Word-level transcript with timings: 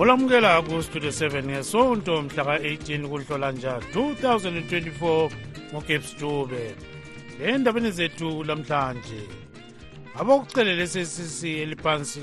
olamukela 0.00 0.62
kustudio 0.62 1.10
7 1.10 1.44
ngesonto 1.44 2.22
mhla 2.22 2.44
ka-18 2.44 3.08
kunhlolanja 3.08 3.72
2024 3.94 5.30
ngogabes 5.72 6.16
dube 6.20 6.74
endabeni 7.44 7.90
zethu 7.90 8.44
lamhlanje 8.44 9.22
abokucelela 10.18 10.82
esesisi 10.82 11.50
eliphansi 11.62 12.20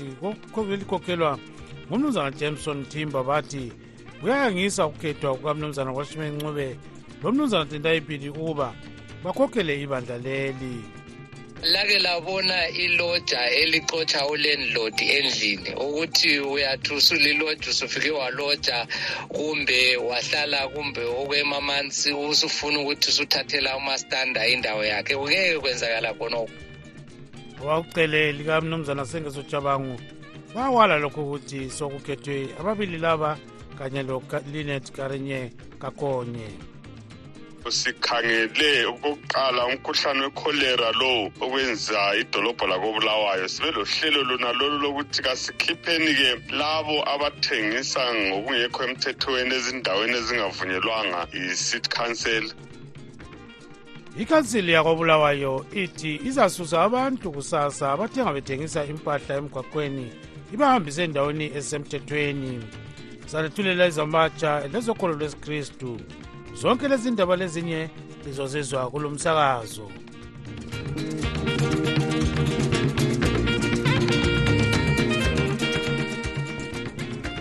elikhokhelwa 0.72 1.38
ngumnumzana 1.86 2.30
jameson 2.30 2.84
timber 2.84 3.22
bathi 3.24 3.72
kuyayangisa 4.20 4.86
ukukhethwa 4.86 5.36
kukamnumzana 5.36 5.92
kwashime 5.92 6.30
ncube 6.30 6.76
lomnumzana 7.22 7.66
tentayipili 7.70 8.28
ukuba 8.28 8.74
bakhokhele 9.24 9.82
ibandla 9.82 10.18
leli 10.18 10.74
lake 11.62 11.98
labona 11.98 12.68
iloja 12.68 13.50
elixotsha 13.50 14.26
ulandlord 14.26 15.00
endlini 15.00 15.74
ukuthi 15.74 16.40
uyathi 16.40 16.94
usuliloja 16.94 17.70
usufike 17.70 18.10
waloja 18.10 18.86
kumbe 19.28 19.96
wahlala 19.96 20.68
kumbe 20.68 21.04
okwemamansi 21.04 22.12
usufuna 22.12 22.80
ukuthi 22.80 23.08
usuthathela 23.08 23.76
umastanda 23.76 24.46
indawo 24.46 24.84
yakhe 24.84 25.16
kungeke 25.16 25.58
kwenzakala 25.58 26.14
khonoko 26.14 26.50
wakucele 27.64 28.44
kamnumzana 28.44 29.06
sengesojabangu 29.06 30.00
bawala 30.54 30.96
lokho 30.98 31.22
ukuthi 31.22 31.70
sokukhethwe 31.70 32.48
ababili 32.60 32.98
laba 32.98 33.38
kanye 33.78 34.02
lo-linet 34.02 34.92
karinye 34.92 35.50
kakonye 35.78 36.48
sikhangele 37.70 38.86
okokuqala 38.86 39.66
umkhuhlane 39.66 40.22
wekholera 40.24 40.92
lowo 41.00 41.32
okwenza 41.40 42.00
idolobho 42.20 42.66
lakobulawayo. 42.66 43.48
Sibe 43.48 43.70
lohlelo 43.76 44.22
lona 44.24 44.52
lolu 44.52 44.78
lokuthi 44.78 45.22
kasikhipheni-ke 45.22 46.30
labo 46.60 46.96
abathengisa 47.12 48.02
ngokungekho 48.14 48.84
emthethweni 48.84 49.54
ezindaweni 49.54 50.14
ezingavunyelwanga 50.20 51.20
i-city 51.32 51.88
council. 51.88 52.44
Ikhansili 54.18 54.72
yakobulawayo 54.72 55.66
ithi 55.72 56.20
izasusa 56.28 56.82
abantu 56.82 57.32
kusasa 57.32 57.92
abathenga 57.92 58.32
bethengisa 58.32 58.84
impahla 58.84 59.36
emgwaqweni 59.36 60.06
ibahambise 60.54 61.04
endaweni 61.04 61.46
ezisemthethweni. 61.56 62.52
Salethulela 63.26 63.86
izamatsha 63.86 64.50
lezokholo 64.72 65.14
lwesikristu 65.14 66.00
zonke 66.60 66.88
lezi 66.88 67.10
ndaba 67.10 67.36
lezinye 67.36 67.90
lizozizwa 68.24 68.90
kulo 68.90 69.10
msakazo 69.10 69.88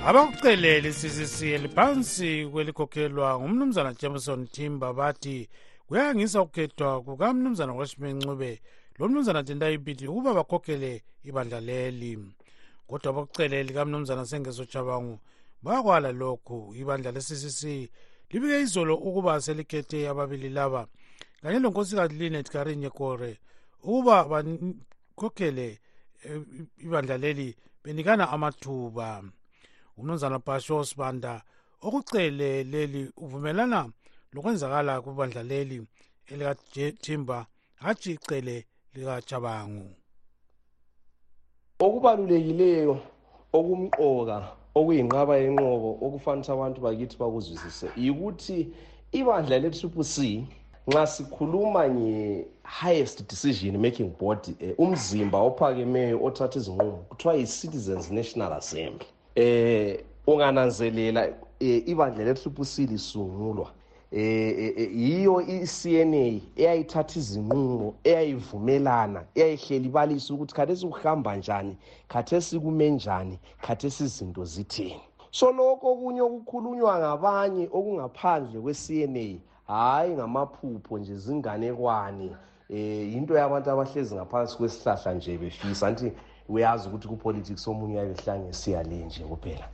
abakucelela 0.05 0.89
icccc 0.89 1.41
eliphansi 1.41 2.47
kwelikhokhelwa 2.51 3.39
ngumnumzana 3.39 3.93
jameson 3.93 4.47
timber 4.47 4.93
bathi 4.93 5.49
kuyangisa 5.88 6.41
ukukhethwa 6.41 7.01
kukamnumzana 7.01 7.73
washime 7.73 8.13
ncube 8.13 8.61
lomnumzana 8.99 9.43
tentayipiti 9.43 10.07
ukuba 10.07 10.33
bakhokhele 10.33 11.03
ibandla 11.23 11.59
leli 11.59 12.19
kodwa 12.88 13.09
abakucele 13.09 13.63
likamnumzana 13.63 14.25
sengesojabangu 14.25 15.19
bakwala 15.63 16.11
lokhu 16.11 16.75
ibandla 16.75 17.11
le-ccc 17.11 17.89
libike 18.29 18.61
izolo 18.61 18.95
ukuba 18.95 19.41
selikhethe 19.41 20.09
ababili 20.09 20.49
laba. 20.49 20.88
Kanye 21.41 21.59
lonkosikazi 21.59 22.15
linet 22.15 22.49
karinye 22.49 22.89
kore 22.89 23.39
ukuba 23.83 24.25
bakhokhele 24.31 25.79
ibandla 26.77 27.17
leli 27.17 27.55
benikana 27.83 28.29
amathuba. 28.29 29.23
Umnumzana 29.97 30.39
basho 30.39 30.83
sibanda 30.83 31.41
okucele 31.81 32.63
leli 32.63 33.11
uvumelana 33.17 33.89
lokwenzakala 34.33 35.01
kubandla 35.01 35.44
leli 35.44 35.77
elikathimba 36.31 37.45
hatshi 37.83 38.11
icele 38.11 38.65
likajabangu 38.94 39.88
okubalulekileyo 41.85 42.95
okumqoka 43.57 44.38
okuyinqaba 44.79 45.38
yenqobo 45.43 45.89
okufanisa 46.05 46.53
abantu 46.53 46.81
bakithi 46.81 47.15
bakuzwisise 47.21 47.88
yikuthi 48.03 48.57
ibandla 49.19 49.59
le-triple 49.59 50.03
c 50.03 50.45
nxa 50.88 51.07
sikhuluma 51.07 51.89
nge-highest 51.89 53.29
decision 53.29 53.77
making 53.77 54.11
body 54.19 54.55
um 54.61 54.73
umzimba 54.77 55.38
ophakemeyo 55.38 56.23
othatha 56.23 56.59
izinqumo 56.59 56.97
kuthiwa 57.09 57.33
yi-citizens 57.33 58.11
national 58.11 58.53
assembly 58.53 59.07
um 59.38 59.97
ungananzelela 60.27 61.27
um 61.61 61.81
ibandla 61.91 62.25
le-triple 62.25 62.65
c 62.65 62.85
lisungulwa. 62.85 63.67
eh 63.67 63.76
yiyo 64.12 65.41
i-CNA 65.41 66.41
eyayithatha 66.56 67.19
izinqumo 67.19 67.95
eyayivumelana 68.03 69.25
eyayihleli 69.35 69.88
ibalisa 69.88 70.34
ukuthi 70.34 70.53
khathesi 70.56 70.88
kuhamba 70.88 71.35
njani 71.35 71.78
khathesi 72.07 72.59
kume 72.59 72.90
njani 72.90 73.40
khathesi 73.62 74.03
izinto 74.03 74.45
zitheni 74.45 75.01
so 75.31 75.51
lokho 75.51 75.91
okunye 75.91 76.22
okukhulunywa 76.22 77.00
ngabanye 77.00 77.69
okungaphandle 77.78 78.59
kwe-CNA 78.62 79.40
hhayi 79.68 80.13
ngamaphupho 80.13 80.97
nje 81.00 81.16
zinganekwane 81.16 82.31
eh 82.69 83.13
into 83.13 83.34
yabantu 83.34 83.72
abahlezi 83.72 84.16
ngaphansi 84.16 84.57
kwesihlahla 84.57 85.13
nje 85.13 85.38
befisa. 85.38 85.88
Anti 85.88 86.12
uyazi 86.50 86.88
ukuthi 86.88 87.07
kupolitics 87.07 87.68
omunye 87.68 88.00
ayehlangesiya 88.00 88.84
le 88.84 89.06
nje 89.06 89.24
kuphela 89.24 89.68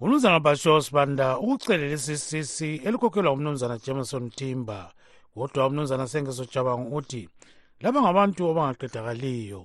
umnumzana 0.00 0.40
basho 0.40 0.80
sibanda 0.80 1.26
ukucelela 1.38 1.94
i-ccc 1.96 2.58
elikhokhelwa 2.86 3.32
umnumzana 3.32 3.78
jameson 3.84 4.30
timber 4.30 4.86
kodwa 5.34 5.66
umnumzana 5.66 6.06
sengesojabangu 6.06 6.96
uthi 6.96 7.28
laba 7.80 8.02
ngabantu 8.02 8.50
abangaqedakaliyo 8.50 9.62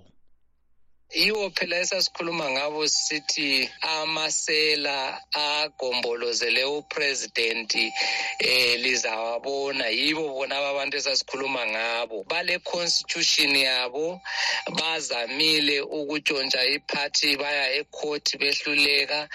yiwo 1.13 1.49
phela 1.51 1.77
esasikhuluma 1.79 2.51
ngabo 2.51 2.87
sithi 2.87 3.69
amasela 3.81 5.21
agombolozele 5.31 6.63
upresidenti 6.65 7.93
eh 8.39 8.79
lizawabona. 8.81 9.85
Yibo 9.89 10.33
bona 10.33 10.55
abantu 10.57 10.97
esasikhuluma 10.97 11.67
ngabo. 11.67 12.23
Bale 12.27 12.59
constitution 12.59 13.55
yabo 13.55 14.21
bazamile 14.77 15.81
ukutshontsha 15.81 16.65
iphathi 16.65 17.37
baya 17.37 17.73
ecourt 17.79 18.37
behluleka 18.39 19.29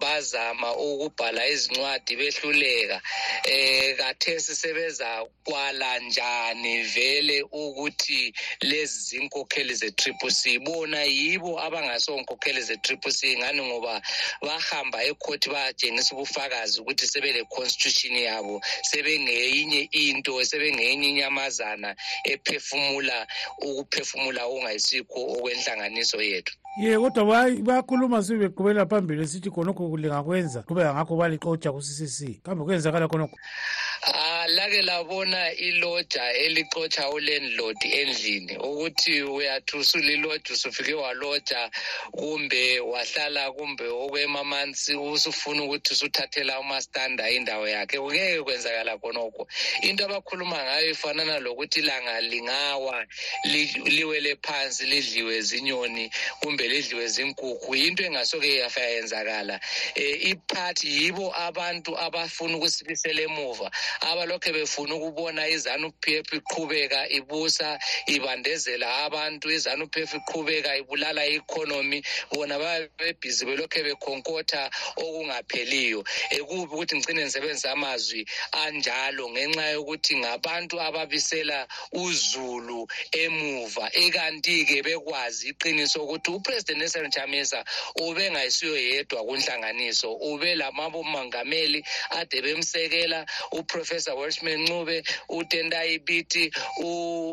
bazama 0.00 0.74
ukubhala 0.76 1.46
izincwadi 1.48 2.16
behluleka. 2.16 3.00
Eh 3.44 3.96
kathesi 3.96 4.56
sebezakwala 4.56 5.98
njani 5.98 6.82
vele 6.82 7.42
ukuthi 7.42 8.34
lezi 8.60 8.98
zinkokheli 9.08 9.74
ze-triple 9.74 10.30
c? 10.30 10.58
Bona 10.58 11.04
yibo 11.20 11.60
abangasonkokheli 11.66 12.62
ze-triple 12.68 13.12
c 13.12 13.36
ngani 13.38 13.62
ngoba 13.68 14.02
bahamba 14.42 14.98
ecourt 15.04 15.48
bayatshengisa 15.52 16.14
ubufakazi 16.14 16.80
ukuthi 16.80 17.06
sebele-constitution 17.12 18.16
yabo 18.16 18.60
sebengeyinye 18.82 19.88
into 19.92 20.32
sebengeyinye 20.44 21.08
inyamazana 21.10 21.90
ephefumula 22.24 23.26
ukuphefumula 23.66 24.40
okungayisikho 24.46 25.18
okwenhlanganiso 25.34 26.18
yethu. 26.22 26.54
Ye 26.78 26.98
kodwa 26.98 27.24
bayakhuluma 27.66 28.22
sibe 28.22 28.48
beqhubela 28.48 28.86
phambili 28.86 29.26
sithi 29.28 29.50
khonokho 29.50 29.96
lingakwenza 29.96 30.62
qhubeka 30.62 30.94
ngakho 30.94 31.16
balixotsha 31.16 31.72
ku-ccc 31.74 32.42
kambe 32.44 32.64
kwenzakala 32.64 33.08
khonokho 33.08 33.36
lake 34.48 34.82
labona 34.82 35.52
iloja 35.54 36.32
elixotsha 36.32 37.10
ulandlord 37.10 37.76
endlini 37.84 38.56
ukuthi 38.56 39.22
uyathi 39.22 39.76
usuliloja 39.76 40.52
usufike 40.52 40.94
waloja 40.94 41.70
kumbe 42.12 42.80
wahlala 42.80 43.52
kumbe 43.52 43.86
okwemamansi 43.88 44.94
usufuna 44.96 45.62
ukuthi 45.64 45.92
usuthathela 45.92 46.60
umastanda 46.60 47.30
indawo 47.30 47.68
yakhe. 47.68 47.98
Kungeke 47.98 48.42
kwenzakala 48.42 48.98
khonokho. 48.98 49.46
Into 49.82 50.04
abakhuluma 50.04 50.56
ngayo 50.64 50.90
ifanana 50.90 51.38
lokuthi 51.38 51.80
ilanga 51.80 52.20
lingawa 52.20 53.06
li- 53.44 53.82
liwele 53.84 54.36
phansi 54.42 54.86
lidliwe 54.86 55.40
zinyoni 55.42 56.10
kumbe 56.40 56.68
lidliwe 56.68 57.06
zinkukhu. 57.08 57.74
Into 57.76 58.04
engasoke 58.04 58.56
yafa 58.56 58.80
yayenzakala 58.80 59.60
um 59.96 60.02
iphathi 60.20 60.88
yibo 60.88 61.34
abantu 61.36 61.98
abafuna 61.98 62.56
ukusibisela 62.56 63.20
emuva. 63.22 63.70
Abalokhu 64.00 64.40
balokhe 64.40 64.52
befuna 64.52 64.94
ukubona 64.94 65.48
izanu 65.48 65.92
p 66.00 66.16
f 66.18 66.32
iqhubeka 66.32 67.08
ibusa 67.08 67.78
ibandezela 68.06 69.04
abantu. 69.04 69.50
izanu 69.50 69.88
p 69.88 70.02
f 70.02 70.14
iqhubeka 70.14 70.76
ibulala 70.78 71.26
i-economy. 71.26 72.02
Bona 72.32 72.58
babebhizi 72.58 73.44
belokhe 73.44 73.82
bekhonkotha 73.82 74.70
okungapheliyo. 74.96 76.04
Ekubi 76.30 76.74
ukuthi 76.74 76.96
ngicine 76.96 77.24
nisebenzisa 77.24 77.72
amazwi 77.72 78.24
anjalo 78.52 79.30
ngenxa 79.30 79.70
yokuthi 79.74 80.16
ngabantu 80.16 80.80
ababisela 80.80 81.66
uzulu 81.92 82.86
emuva. 83.12 83.90
Ikanti-ke 83.92 84.82
bekwazi 84.82 85.48
iqiniso 85.50 86.04
ukuthi 86.04 86.30
upresident 86.30 86.78
nelson 86.78 87.10
chamisa 87.10 87.64
ubengayisiyo 87.96 88.76
yedwa 88.76 89.24
kunhlanganiso. 89.24 90.12
Ube 90.14 90.54
lamabomongameli 90.54 91.84
ade 92.10 92.42
bemsekela 92.42 93.26
uprofessor 93.80 94.14
welshman 94.14 94.62
ncube 94.62 95.02
utendayi 95.28 95.98
biti 95.98 96.50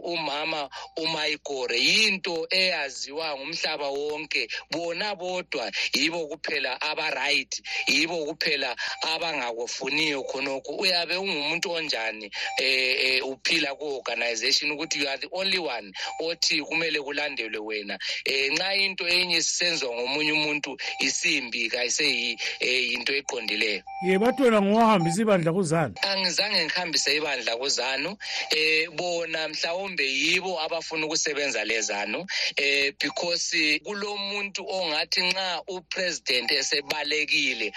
umama 0.03 0.69
umayigore. 0.97 1.79
Yinto 1.79 2.47
eyaziwa 2.49 3.37
ngumhlaba 3.37 3.89
wonke. 3.89 4.47
Bona 4.71 5.15
bodwa 5.15 5.71
yibo 5.93 6.27
kuphela 6.27 6.81
aba-right 6.81 7.61
yibo 7.87 8.25
kuphela 8.25 8.75
abangakufuniyo 9.01 10.23
khonokho. 10.23 10.71
Uyabe 10.79 11.15
ungumuntu 11.15 11.71
onjani 11.71 12.31
eh 12.57 13.25
uphila 13.25 13.75
ku-organization 13.75 14.71
ukuthi 14.71 14.99
you 14.99 15.07
are 15.07 15.17
the 15.17 15.27
only 15.31 15.59
one 15.59 15.91
othi 16.21 16.61
kumele 16.61 16.99
kulandelwe 17.01 17.59
wena? 17.59 17.99
Eh 18.25 18.51
nxa 18.51 18.75
into 18.75 19.07
enye 19.07 19.41
sisenziwa 19.41 19.93
ngomunye 19.95 20.31
umuntu 20.31 20.77
isimbi 20.99 21.69
kayiseyinto 21.69 23.15
eqondileyo. 23.15 23.83
Ye 24.05 24.17
bathi 24.17 24.43
wena 24.43 24.61
ngowahambisa 24.61 25.21
ibandla 25.21 25.53
kuzanu 25.53 25.93
angizange 26.37 26.65
ngihambise 26.65 27.15
ibandla 27.15 27.57
kuzanu. 27.57 28.17
Eh 28.51 28.89
bona 28.91 29.47
mhlawumbe 29.47 30.03
yibo 30.05 30.59
abafuna 30.61 31.05
ukusebenza 31.05 31.63
lezanu. 31.65 32.25
Eh 32.55 32.93
because 32.99 33.79
kulomuntu 33.85 34.65
ongathi 34.67 35.21
nxa 35.21 35.63
upresident 35.67 36.51
esebalekile 36.51 37.73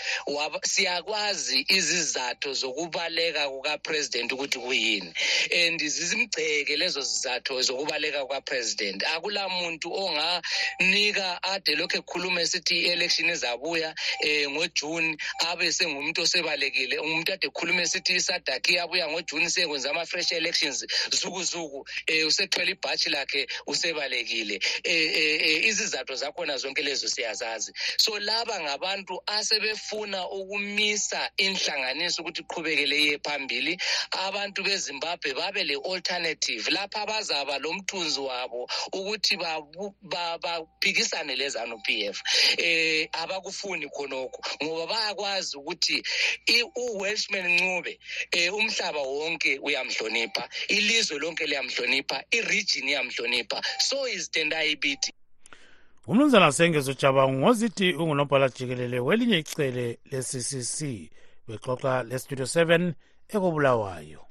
siyakwazi 0.62 1.64
izizathu 1.68 2.54
zokubaleka 2.54 3.48
kukapresident 3.48 4.32
ukuthi 4.32 4.58
kuyini. 4.58 5.12
And 5.52 5.80
zizimgceke 5.80 6.76
lezo 6.76 7.00
zizathu 7.00 7.62
zokubaleka 7.62 8.26
kukapresident. 8.26 9.04
Akula 9.04 9.48
muntu 9.48 9.92
onganika 9.92 11.42
ade 11.42 11.74
lokhu 11.76 11.96
ekhuluma 11.96 12.40
esithi 12.40 12.84
i-election 12.84 13.30
izabuya 13.30 13.94
um 14.24 14.52
ngojuni 14.52 15.16
abe 15.48 15.72
sengumuntu 15.72 16.22
osebalekile 16.22 16.98
umuntu 16.98 17.32
ade 17.32 17.46
ekhuluma 17.46 17.82
esithi 17.82 18.20
isadaki 18.50 18.72
iyabuya 18.72 19.08
ngojuni 19.08 19.50
sekwenza 19.50 19.90
ama-fresh 19.90 20.32
elections 20.32 20.86
zukuzuku 21.10 21.78
um 21.78 22.26
usethwele 22.26 22.72
ibhatshi 22.72 23.10
lakhe 23.10 23.46
usebalekile. 23.66 24.60
Um 24.86 25.64
izizathu 25.68 26.14
zakhona 26.14 26.56
zonke 26.58 26.82
lezo 26.82 27.08
siyazazi. 27.08 27.72
So 27.98 28.18
laba 28.18 28.60
ngabantu 28.60 29.22
asebefuna 29.26 30.28
ukumisa 30.28 31.30
inhlanganiso 31.36 32.22
ukuthi 32.22 32.42
iqhubekele 32.42 32.96
iye 33.02 33.18
phambili 33.18 33.78
abantu 34.10 34.62
bezimbabwe 34.62 35.34
babe 35.34 35.64
le-alternative 35.64 36.70
lapha 36.70 37.06
bazaba 37.06 37.58
lo 37.58 37.72
mthunzi 37.72 38.20
wabo 38.20 38.68
ukuthi 38.92 39.36
baphikisane 40.42 41.36
lezanu 41.36 41.78
p 41.84 42.04
f. 42.06 42.22
Eh 42.58 43.08
abakufuni 43.12 43.88
khonokho 43.88 44.42
ngoba 44.62 44.86
bayakwazi 44.86 45.56
ukuthi 45.56 46.02
u-welshman 46.76 47.60
ncube 47.60 47.98
um 48.32 48.54
umhlaba 48.54 49.00
wonke 49.00 49.58
uyamhlonipha 49.62 50.48
ilizwe 50.68 51.18
lonke 51.18 51.46
liyamhlonipha 51.46 52.24
iregion 52.30 52.88
iyamhlonipha. 52.88 53.62
So 53.78 54.08
izitendayo 54.08 54.70
ibithi 54.70 55.12
umnumzana 56.06 56.52
sengezo 56.52 56.92
jabangu 56.92 57.38
ngozithi 57.38 57.92
ungunobhala 57.92 58.48
jikelele 58.48 59.00
welinye 59.00 59.38
icele 59.38 59.98
le-ccc 60.10 60.78
bexoxa 61.48 62.02
lestudio 62.02 62.44
7 62.44 62.92
ekobulawayo. 63.34 64.29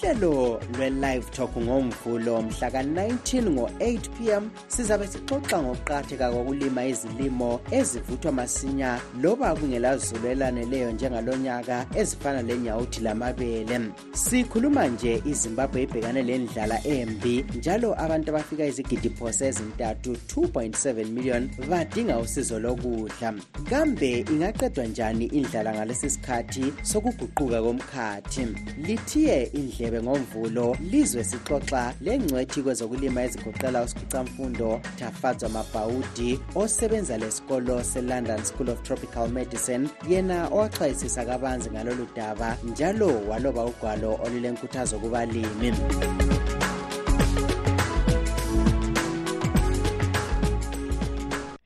Uhlelo 0.00 0.60
lwe-live 0.76 1.30
talk 1.30 1.56
ngomvulo 1.56 2.42
mhla 2.42 2.70
ka-19 2.70 3.50
ngo-8 3.50 3.98
pm 4.18 4.50
sizabe 4.68 5.06
sixoxa 5.06 5.62
ngokuqakatheka 5.62 6.30
kokulima 6.30 6.84
izilimo 6.86 7.60
ezivuthwa 7.70 8.32
masinya 8.32 9.00
loba 9.22 9.54
kungelazulu 9.54 10.28
elaneleyo 10.28 10.92
njengalo 10.92 11.36
nyaka 11.36 11.86
ezifana 11.94 12.42
lenyawuthi 12.42 13.00
lamabele. 13.00 13.80
Sikhuluma 14.12 14.86
nje 14.86 15.22
izimbabwe 15.26 15.82
ibhekane 15.82 16.22
lendlala 16.22 16.86
embi 16.86 17.44
njalo 17.58 17.94
abantu 18.00 18.30
abafika 18.30 18.66
izigidi 18.66 19.10
phose 19.10 19.46
ezintathu 19.46 20.12
2.7 20.12 21.04
million 21.06 21.50
badinga 21.68 22.18
usizo 22.18 22.58
lokudla. 22.58 23.34
Kambe 23.70 24.18
ingaqedwa 24.18 24.84
njani 24.84 25.24
indlala 25.24 25.74
ngalesi 25.74 26.10
sikhathi 26.10 26.72
sokuguquka 26.82 27.62
komkhathi? 27.62 28.46
Lithiye 28.86 29.50
indlebe 29.90 30.02
ngomvulo 30.02 30.76
lizwe 30.90 31.24
sixoxa 31.24 31.94
lengcwethi 32.00 32.62
kwezokulima 32.62 33.22
ezigoqela 33.22 33.82
usikhicamfundo 33.82 34.80
tafadzwa 34.98 35.48
mabhawudi 35.48 36.40
osebenza 36.54 37.18
lesikolo 37.18 37.82
se-london 37.82 38.44
school 38.44 38.70
of 38.70 38.82
tropical 38.82 39.28
medicine. 39.28 39.88
Yena 40.08 40.48
owaxwayisisa 40.48 41.24
kabanzi 41.24 41.70
ngalolu 41.70 42.06
daba 42.16 42.56
njalo 42.64 43.20
waloba 43.28 43.64
ugwalo 43.64 44.20
olulenkuthazo 44.24 44.98
kubalimi. 44.98 45.72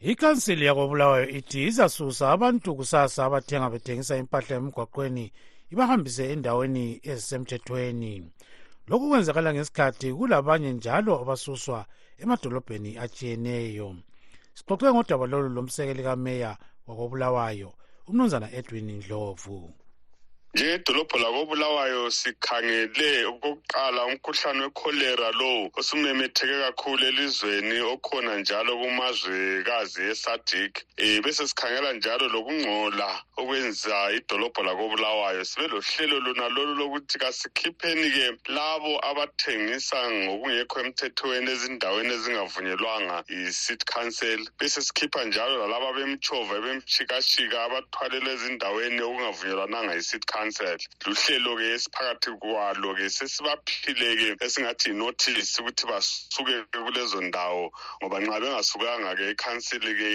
Ikhansili 0.01 0.65
yakobulawayo 0.65 1.29
ithi 1.29 1.67
izasusa 1.67 2.31
abantu 2.31 2.77
kusasa 2.77 3.25
abathenga 3.25 3.71
bethengisa 3.71 4.17
impahla 4.17 4.57
emgwaqweni 4.57 5.33
ibahambise 5.75 6.25
endaweni 6.33 6.87
ezisemthethweni. 7.11 8.13
Lokhu 8.89 9.09
kwenzakala 9.11 9.51
ngesikhathi 9.55 10.09
kulabanye 10.19 10.71
njalo 10.79 11.13
abasuswa 11.23 11.79
emadolobheni 12.23 12.91
atshiyeneyo. 13.05 13.89
Sixoxe 14.57 14.89
ngodaba 14.93 15.27
lolu 15.31 15.49
lomsekeli 15.57 16.03
kameya 16.09 16.53
wakobulawayo 16.87 17.71
umnumzana 18.09 18.49
edwin 18.59 18.89
ndlovu 18.99 19.59
njengedolobho 20.55 21.19
lakobulawayo 21.19 22.11
sikhangele 22.11 23.27
okokuqala 23.27 24.07
umkhuhlane 24.07 24.63
wekholera 24.63 25.31
lo 25.41 25.71
osumemetheke 25.75 26.57
kakhulu 26.63 27.07
elizweni 27.11 27.81
okhona 27.81 28.39
njalo 28.39 28.79
kumazwekazi 28.79 30.03
esadik. 30.13 30.87
Um 31.03 31.23
bese 31.23 31.49
sikhangela 31.49 31.93
njalo 31.93 32.29
lokungcola 32.29 33.09
okwenza 33.37 34.13
idolobho 34.15 34.63
lakobulawayo. 34.63 35.45
Sibe 35.45 35.67
lohlelo 35.75 36.21
lona 36.21 36.49
lolu 36.49 36.75
lokuthi 36.75 37.19
kasikhipheni-ke 37.19 38.39
labo 38.55 38.93
abathengisa 39.11 39.99
ngokungekho 40.13 40.81
emthethweni 40.81 41.51
ezindaweni 41.51 42.15
ezingavunyelwanga 42.15 43.25
yi-city 43.29 43.85
council. 43.87 44.39
Bese 44.59 44.83
sikhipha 44.87 45.25
njalo 45.25 45.59
lalaba 45.67 45.93
bemtshova 45.99 46.61
bemshikashika 46.63 47.65
abathwalela 47.67 48.31
ezindaweni 48.37 49.03
okungavunyelwananga 49.03 49.95
yi-city 49.99 50.27
council 50.27 50.44
council 50.45 50.77
luhlelo 51.07 51.57
ke 51.57 51.67
esiphakathi 51.75 52.31
kwalo 52.41 52.95
ke 52.95 53.09
sesibaphile 53.09 54.11
ke 54.17 54.45
esingathi 54.45 54.91
inotice 54.91 55.61
ukuthi 55.61 55.87
basuke 55.87 56.57
kulezo 56.73 57.21
ndawo 57.21 57.73
ngoba 58.03 58.21
nxa 58.21 58.41
bengasukanga 58.41 59.17
ke 59.17 59.31
ikhansili 59.33 59.93
ke 59.97 60.11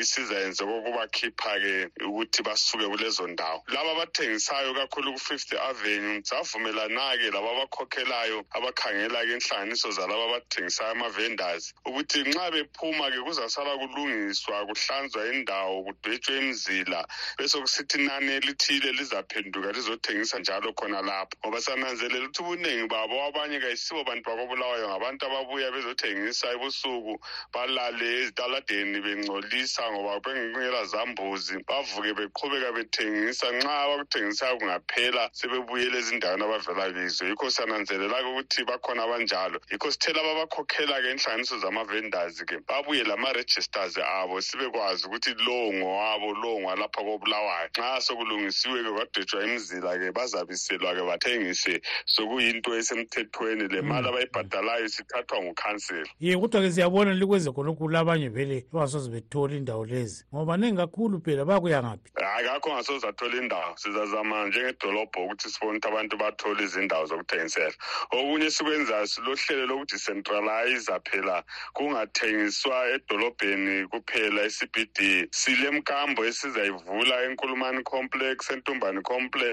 isizayenze 0.00 0.64
kokubakhipha 0.64 1.52
ke 1.60 1.74
ukuthi 2.00 2.42
basuke 2.42 2.86
kulezo 2.88 3.26
ndawo. 3.28 3.62
Laba 3.68 3.92
abathengisayo 3.92 4.74
kakhulu 4.74 5.12
ku-fifth 5.12 5.52
avenue 5.52 6.22
savumelana 6.24 7.16
ke 7.20 7.28
laba 7.30 7.50
abakhokhelayo 7.52 8.44
abakhangela 8.56 9.20
ke 9.20 9.32
inhlanganiso 9.36 9.90
zalaba 9.92 10.24
abathengisayo 10.28 10.92
ama-vendors 10.96 11.74
ukuthi 11.84 12.24
nxa 12.24 12.50
bephuma 12.50 13.10
ke 13.12 13.20
kuzasala 13.20 13.76
kulungiswa 13.76 14.66
kuhlanzwa 14.66 15.20
indawo 15.28 15.84
kudwetshwe 15.84 16.38
imizila 16.38 17.04
besokusithi 17.38 17.98
nani 17.98 18.32
elithile 18.40 18.92
lizaphenduka 18.92 19.73
lizothengisa 19.74 20.38
njalo 20.38 20.72
khona 20.72 21.02
lapho. 21.02 21.36
Ngoba 21.44 21.60
sananzelela 21.60 22.24
ukuthi 22.24 22.42
ubuningi 22.42 22.88
babo 22.88 23.14
abanye 23.26 23.60
kayisibo 23.60 24.04
bantu 24.04 24.30
bakobulawayo 24.30 24.88
ngabantu 24.88 25.26
ababuya 25.26 25.70
bezothengisa 25.74 26.52
ebusuku 26.54 27.14
balale 27.52 28.06
ezitaladeni 28.20 29.00
bengcolisa 29.00 29.82
ngoba 29.92 30.20
bengela 30.24 30.84
zambuzi. 30.84 31.56
Bavuke 31.68 32.12
beqhubeka 32.14 32.72
bethengisa 32.72 33.46
nxa 33.52 33.74
abakuthengisayo 33.84 34.56
kungaphela 34.58 35.30
sebebuyela 35.32 35.98
ezindaweni 35.98 36.44
abavela 36.44 36.92
kizo. 36.94 37.24
Yikho 37.26 37.50
sananzelela-ke 37.50 38.28
ukuthi 38.30 38.64
bakhona 38.64 39.02
abanjalo. 39.04 39.58
Yikho 39.70 39.90
sithela 39.90 40.22
babakhokhela-ke 40.22 41.10
inhlanganiso 41.10 41.58
zama-vendors-ke 41.58 42.56
babuye 42.68 43.04
lama-registers 43.04 43.98
abo 43.98 44.40
sibekwazi 44.40 45.06
ukuthi 45.06 45.34
lowo 45.46 45.72
ngowabo 45.72 46.28
lowo 46.42 46.60
ngwalapha 46.60 47.00
kobulawayo. 47.02 47.68
Nxa 47.78 48.00
sokulungisiwe-ke 48.00 48.90
kwadwetshwa 48.96 49.44
imizila-ke 49.54 50.12
bazabiselwa-ke 50.12 51.02
bathengise 51.06 51.80
sokuyinto 52.06 52.74
esemthethweni. 52.76 53.68
Le 53.68 53.82
mali 53.82 54.08
abayibhadalayo 54.08 54.88
sithathwa 54.88 55.42
ngukhansela 55.42 56.08
ye 56.20 56.36
kodwa-ke 56.36 56.72
siyabona 56.72 57.14
likwenze 57.14 57.50
khonokhu 57.52 57.88
labanye 57.88 58.28
vele 58.28 58.66
bangasoze 58.72 59.10
bethole 59.10 59.56
indawo 59.56 59.86
lezi 59.86 60.24
ngoba 60.34 60.56
ningi 60.56 60.76
kakhulu 60.76 61.20
phela 61.20 61.44
bakuya 61.44 61.82
ngaphi? 61.82 62.10
Hayi 62.14 62.46
kakho 62.46 62.70
ngasoze 62.74 63.06
athola 63.06 63.36
indawo 63.42 63.76
sizazama 63.76 64.46
njengedolobho 64.46 65.24
ukuthi 65.24 65.48
sibone 65.48 65.78
ukuthi 65.78 65.88
abantu 65.88 66.16
bathole 66.16 66.64
izindawo 66.64 67.06
zokuthengisela. 67.06 67.74
Okunye 68.10 68.50
sikwenzayo 68.50 69.06
silohlelo 69.06 69.66
lokudecentralize 69.66 70.92
phela 71.04 71.44
kungathengiswa 71.72 72.88
edolobheni 72.94 73.86
kuphela 73.88 74.42
e-cbd 74.44 75.28
sile 75.30 75.70
mkambo 75.70 76.24
esizayivula 76.24 77.22
enkulumani 77.24 77.82
complex 77.82 78.50
entumbani 78.50 79.02
complex 79.02 79.43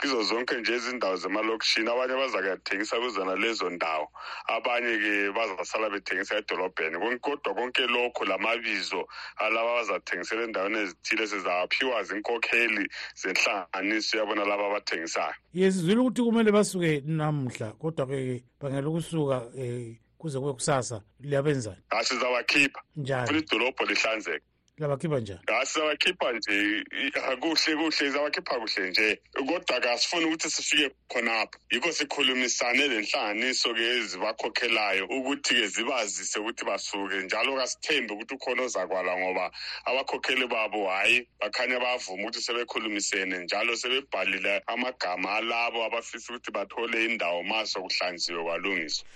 kizo 0.00 0.22
zonke 0.22 0.54
nje 0.56 0.74
izindawo 0.76 1.16
zemalokishini 1.16 1.90
abanye 1.90 2.14
bazakuyathengisa 2.14 3.00
kuzona 3.00 3.34
lezo 3.36 3.70
ndawo. 3.70 4.08
Abanye-ke 4.46 5.32
bazasala 5.32 5.90
bethengisa 5.90 6.36
edolobheni. 6.36 7.18
Kodwa 7.20 7.54
konke 7.54 7.86
lokho 7.86 8.24
lamabizo 8.24 9.08
alaba 9.36 9.74
bazathengisela 9.74 10.42
endaweni 10.42 10.78
ezithile 10.78 11.26
sizawaphiwa 11.26 12.02
zinkokheli 12.02 12.88
zenhlanganiso 13.14 14.18
yabona 14.18 14.44
laba 14.44 14.66
abathengisayo. 14.66 15.34
Ye 15.54 15.72
sizwile 15.72 16.00
ukuthi 16.00 16.22
kumele 16.22 16.52
basuke 16.52 17.02
namuhla 17.06 17.72
kodwa-ke 17.72 18.42
bangela 18.60 18.88
ukusuka 18.88 19.36
um 19.56 19.96
kuze 20.18 20.38
kube 20.38 20.52
kusasa 20.52 21.02
liyabenzani? 21.20 21.82
Asizawakhipha 21.90 22.80
njani? 22.96 23.26
Funa 23.26 23.38
idolobho 23.38 23.84
lihlanzeke 23.84 24.44
labakhipha 24.78 25.20
njani? 25.20 25.40
Asizawakhipha 25.46 26.32
nje. 26.32 26.84
I- 26.90 27.36
kuhle 27.36 27.76
kuhle 27.76 27.92
sizawakhipha 27.92 28.60
kuhle 28.60 28.90
nje. 28.90 29.20
Kodwa-ke 29.34 29.90
asifuni 29.90 30.24
ukuthi 30.24 30.50
sifike 30.50 30.90
khonapho. 31.08 31.58
Yikho 31.70 31.92
sikhulumisane 31.92 32.88
le 32.88 33.00
nhlanganiso-ke 33.00 33.84
ezibakhokhelayo 33.98 35.04
ukuthi-ke 35.06 35.66
zibazise 35.68 36.38
ukuthi 36.38 36.64
basuke. 36.64 37.16
Njalo 37.22 37.56
kasithembi 37.56 38.12
ukuthi 38.14 38.34
ukhona 38.34 38.62
ozakwala 38.62 39.16
ngoba 39.16 39.50
abakhokheli 39.84 40.46
babo 40.46 40.88
hhayi 40.88 41.26
bakhanya 41.40 41.78
bavuma 41.80 42.22
ukuthi 42.22 42.42
sebekhulumisene. 42.42 43.38
Njalo 43.44 43.76
sebebhalile 43.76 44.62
amagama 44.66 45.36
alabo 45.38 45.84
abafisa 45.84 46.32
ukuthi 46.32 46.50
bathole 46.50 47.04
indawo 47.04 47.42
ma 47.42 47.66
sokuhlanziwe 47.66 48.42
kwalungiswa 48.42 49.06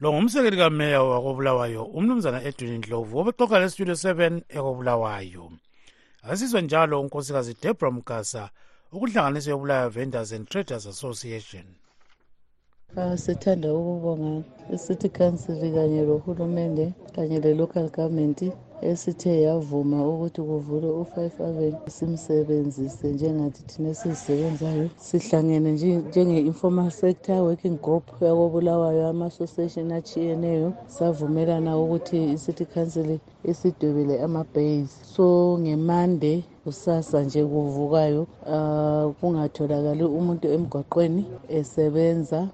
lo 0.00 0.12
ngumsekeli 0.12 0.56
kameya 0.56 1.02
wakobulawayo 1.02 1.82
umnumzana 1.98 2.42
edwin 2.48 2.78
ndlovu 2.78 3.18
obexoxa 3.18 3.58
lestudio 3.58 3.94
7 3.94 4.42
ekobulawayo. 4.56 5.44
Asizwe 6.22 6.62
njalo 6.62 7.00
unkosikazi 7.00 7.56
debra 7.62 7.90
mgasa 7.90 8.50
ukuhlanganiso 8.92 9.50
yobulawayo 9.50 9.88
vendors 9.96 10.32
and 10.32 10.48
traders 10.48 10.86
association. 10.86 11.66
Sithanda 13.16 13.74
ukubonga 13.74 14.42
i-city 14.74 15.08
council 15.08 15.58
kanye 15.74 16.02
lohulumende 16.08 16.92
kanye 17.14 17.40
le-local 17.40 17.88
government 17.90 18.42
esithe 18.82 19.42
yavuma 19.42 20.08
ukuthi 20.08 20.40
kuvulwe 20.42 20.90
u-five 21.02 21.40
avenue 21.48 21.90
simsebenzise 21.96 23.08
njengathi 23.08 23.62
thina 23.62 23.88
esizisebenzayo 23.88 24.88
sihlangene 24.96 25.72
nje- 25.72 26.02
njenge-informal 26.08 26.90
sector 26.90 27.36
working 27.40 27.78
group 27.82 28.04
yakobulawayo 28.22 29.08
ama-association 29.08 29.92
achiyeneyo 29.92 30.72
savumelana 30.86 31.78
ukuthi 31.78 32.32
i-city 32.32 32.64
council 32.64 33.18
isidwebele 33.44 34.22
ama-base. 34.22 34.94
So 35.14 35.58
ngemande 35.58 36.44
kusasa 36.64 37.22
nje 37.22 37.44
kuvukayo 37.44 38.22
uh, 38.22 39.12
kungatholakali 39.20 40.04
umuntu 40.04 40.48
emgwaqweni 40.48 41.24
esebenza 41.48 42.40
uh, 42.42 42.48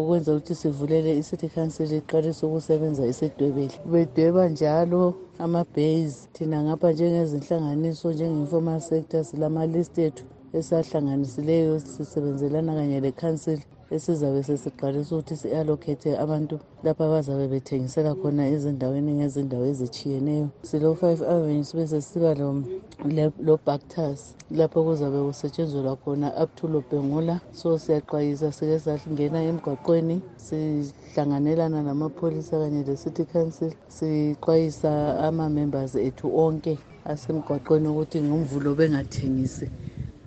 ukwenza 0.00 0.32
ukuthi 0.32 0.54
sivulele 0.54 1.18
i-city 1.18 1.48
council 1.48 1.92
iqalise 1.92 2.46
ukusebenza 2.46 3.06
isedwebele 3.06 3.74
bedweba 3.92 4.48
njalo 4.48 5.14
ama-base. 5.38 6.28
Thina 6.32 6.62
ngapha 6.62 6.92
njengezinhlanganiso 6.92 8.12
njenge-informal 8.12 8.80
sector 8.80 9.24
silama-list 9.24 9.98
ethu 9.98 10.24
esahlanganisileyo 10.58 11.80
sisebenzelana 11.80 12.74
kanye 12.74 13.00
le-council 13.00 13.58
esizabe 13.90 14.42
sesiqalisa 14.42 15.14
ukuthi 15.14 15.36
si-allocate 15.36 16.18
abantu 16.18 16.58
lapho 16.84 17.04
abazabe 17.04 17.48
bethengisela 17.48 18.14
khona 18.14 18.48
ezindaweni 18.48 19.12
ngezindawo 19.18 19.64
ezitshiyeneyo. 19.72 20.48
Silo-five 20.62 21.22
avenue 21.22 21.64
sibe 21.64 21.86
sesiba 21.86 22.34
lo- 22.34 22.62
le- 23.08 23.32
lo-bactus 23.46 24.34
lapho 24.50 24.84
kuzabe 24.84 25.18
kusetshenzelwa 25.22 25.96
khona 25.96 26.28
up 26.42 26.54
to 26.56 26.68
lobhengula 26.68 27.40
so 27.52 27.78
siyaxwayisa 27.78 28.52
sike 28.52 28.78
sangena 28.78 29.42
emgwaqweni 29.42 30.20
sihlanganelana 30.36 31.82
namapholisa 31.82 32.58
kanye 32.58 32.82
le-city 32.84 33.24
council 33.24 33.72
sixwayisa 33.88 35.18
ama-members 35.28 35.94
ethu 35.96 36.26
onke 36.38 36.78
asemgwaqweni 37.04 37.88
ukuthi 37.88 38.22
ngomvulo 38.22 38.74
bengathengisi. 38.74 39.68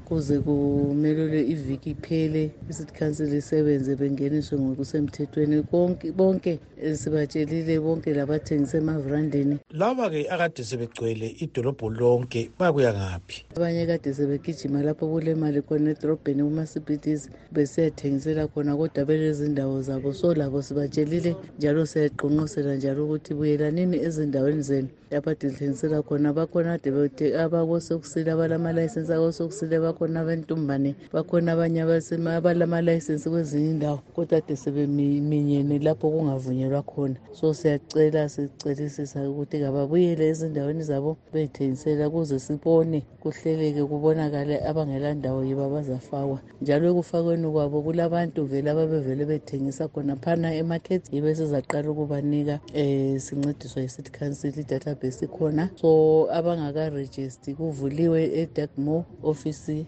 Kuze 0.07 0.39
kumelelwe 0.39 1.41
iviki 1.53 1.89
iphele 1.89 2.43
i-city 2.69 2.93
council 2.99 3.33
isebenze 3.33 3.95
bengeniswe 3.95 4.55
ngokusemthethweni. 4.59 5.63
Konke 5.63 6.11
bonke 6.11 6.59
eh, 6.83 6.95
sibatshelile 6.95 7.79
bonke 7.79 8.13
labathengisa 8.13 8.77
emavrandini 8.77 9.57
laba-ke 9.71 10.29
akade 10.29 10.63
sebegcwele 10.63 11.27
idolobho 11.43 11.89
lonke 11.89 12.49
bakuya 12.59 12.93
ngaphi? 12.93 13.45
Abanye 13.55 13.85
kade 13.85 14.13
sebegijima 14.13 14.79
lapho 14.83 15.07
kulemali 15.11 15.61
khona 15.61 15.91
edorobheni 15.91 16.43
kuma-cbds 16.43 17.29
besiyathengisela 17.51 18.47
khona 18.47 18.77
kodwa 18.77 19.05
belezindawo 19.05 19.81
zabo. 19.81 20.13
So 20.13 20.33
labo 20.33 20.61
sibatshelile 20.61 21.35
njalo 21.59 21.85
siyaqonqosela 21.85 22.75
njalo 22.75 23.05
ukuthi 23.05 23.33
buyelanini 23.33 23.97
ezindaweni 23.97 24.61
zenu. 24.61 24.87
Lapho 25.11 25.29
ade 25.29 25.47
lithengisela 25.47 26.01
khona 26.03 26.33
bakhona 26.33 26.73
ade 26.73 26.91
bete- 26.91 27.35
abakosokusile 27.39 28.31
abalama-layisensi 28.31 29.13
akosokusile 29.13 29.79
bakhona 29.79 30.19
abentumbane 30.21 30.95
bakhona 31.13 31.51
abanye 31.53 31.81
abasema- 31.81 32.35
abalama-layisensi 32.35 33.29
kwezinye 33.29 33.69
indawo 33.71 33.97
kodwa 34.15 34.37
ade 34.37 34.55
sebeminyene 34.55 35.79
lapho 35.79 36.09
kungavunyelwa 36.11 36.81
khona. 36.83 37.15
So 37.33 37.53
siyacela 37.53 38.29
sicelisisa 38.29 39.29
ukuthi 39.29 39.59
kababuyele 39.59 40.27
ezindaweni 40.27 40.83
zabo 40.83 41.17
beyithengisela 41.33 42.07
ukuze 42.07 42.39
sibone 42.39 43.03
kuhleleke 43.21 43.83
kubonakale 43.83 44.59
abangela 44.67 45.13
ndawo 45.13 45.43
yibo 45.45 45.63
abazafakwa. 45.65 46.39
Njalo 46.61 46.89
ekufakweni 46.91 47.47
kwabo 47.51 47.81
kulabantu 47.81 48.45
vele 48.45 48.69
ababevele 48.71 49.25
bethengisa 49.25 49.87
khona 49.87 50.15
phana 50.15 50.53
emarket 50.55 51.13
yibo 51.13 51.27
esizaqala 51.27 51.89
ukubanika 51.91 52.59
um 52.75 53.19
sincediswa 53.19 53.81
yi-city 53.81 54.11
council 54.11 54.51
i-database 54.97 55.25
ikhona 55.25 55.69
so 55.75 56.27
abangakarejisti 56.31 57.53
kuvuliwe 57.53 58.21
edagmo 58.41 59.05
office 59.23 59.85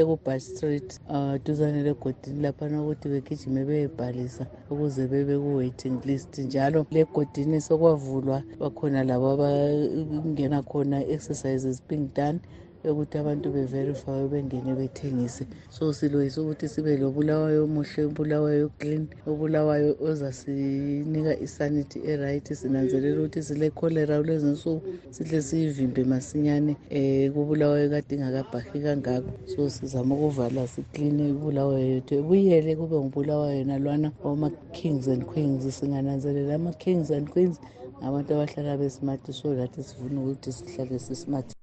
ekubush 0.00 0.42
street 0.42 1.00
um 1.10 1.38
duzane 1.44 1.82
legodini 1.82 2.42
laphana 2.42 2.82
ukuthi 2.82 3.08
begijime 3.08 3.64
beyebhalisa 3.64 4.46
ukuze 4.70 5.06
bebe 5.06 5.38
ku-waiting 5.38 5.98
list. 6.04 6.38
Njalo 6.38 6.86
legodini 6.90 7.60
sokwavulwa 7.60 8.42
bakhona 8.60 9.04
labo 9.04 9.28
abangena 9.34 10.62
khona 10.62 11.04
exercises 11.06 11.82
being 11.88 12.08
done 12.14 12.40
yokuthi 12.84 13.18
abantu 13.18 13.50
beverifywe 13.50 14.28
bengene 14.28 14.74
bethengise. 14.74 15.44
So 15.70 15.92
siloyisa 15.92 16.42
ukuthi 16.42 16.68
sibe 16.68 16.96
lobulawayo 16.96 17.64
omuhle 17.64 18.04
obulawayo 18.04 18.70
clean 18.78 19.08
obulawayo 19.26 19.96
ozasinika 20.00 21.32
isanity 21.40 21.98
eright. 22.12 22.46
Sinanzelela 22.54 23.20
ukuthi 23.20 23.42
sile-cholera 23.42 24.20
kulezinsuku 24.20 24.82
sihle 25.10 25.42
siyivimbe 25.42 26.04
masinyane 26.04 26.76
um 26.90 27.32
kubulawayo 27.34 27.90
kade 27.90 28.14
ingakabhahi 28.14 28.80
kangako. 28.80 29.30
So 29.46 29.70
sizama 29.70 30.14
ukuvala 30.14 30.66
sikline 30.66 31.28
ibulawayo 31.28 31.86
yethu. 31.94 32.14
Ebuyele 32.14 32.76
kube 32.76 32.96
ngubulawayo 32.96 33.64
nalwana 33.64 34.12
oma-kings 34.24 35.08
and 35.08 35.24
queens. 35.26 35.62
Singananzelela 35.78 36.54
ama-kings 36.54 37.10
and 37.10 37.28
queens 37.30 37.60
ngabantu 38.02 38.34
abahlala 38.34 38.76
besimart 38.76 39.24
so 39.32 39.54
lathi 39.54 39.82
sifuna 39.82 40.20
ukuthi 40.20 40.52
sihlale 40.52 40.98
sismart 40.98 41.57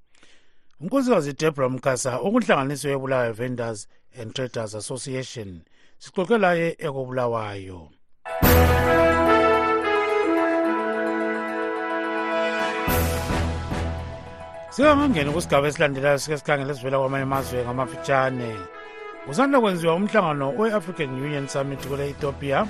unkosikazi 0.86 1.34
debra 1.34 1.70
mkhasa 1.70 2.18
okunhlanganiso 2.18 2.90
yebulawayo 2.90 3.34
vendors 3.34 3.88
and 4.22 4.34
traders 4.34 4.76
association 4.76 5.62
sixoxe 5.98 6.38
laye 6.38 6.76
ekobulawayo. 6.80 7.90
Singangangeni 14.70 15.32
kusigaba 15.32 15.68
esilandelayo 15.68 16.18
sike 16.18 16.38
sikhangele 16.38 16.72
esivela 16.72 17.00
kwamanye 17.00 17.24
amazwe 17.24 17.64
ngamafitshane. 17.64 18.56
Kusanda 19.26 19.62
kwenziwa 19.62 19.96
umhlangano 19.96 20.54
we-african 20.58 21.10
union 21.10 21.48
summit 21.48 21.88
kule 21.88 22.10
ethiopia 22.10 22.68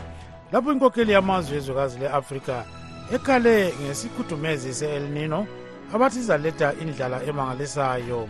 lapho 0.51 0.71
inkokheli 0.71 1.11
yamazwe 1.11 1.57
ezwekazi 1.57 1.99
le-afrika 1.99 2.65
ekhale 3.13 3.73
ngesikhudumezi 3.81 4.73
se-el 4.73 5.03
nino 5.03 5.47
abathi 5.93 6.19
izaletha 6.19 6.73
indlala 6.81 7.23
emangalisayo. 7.23 8.29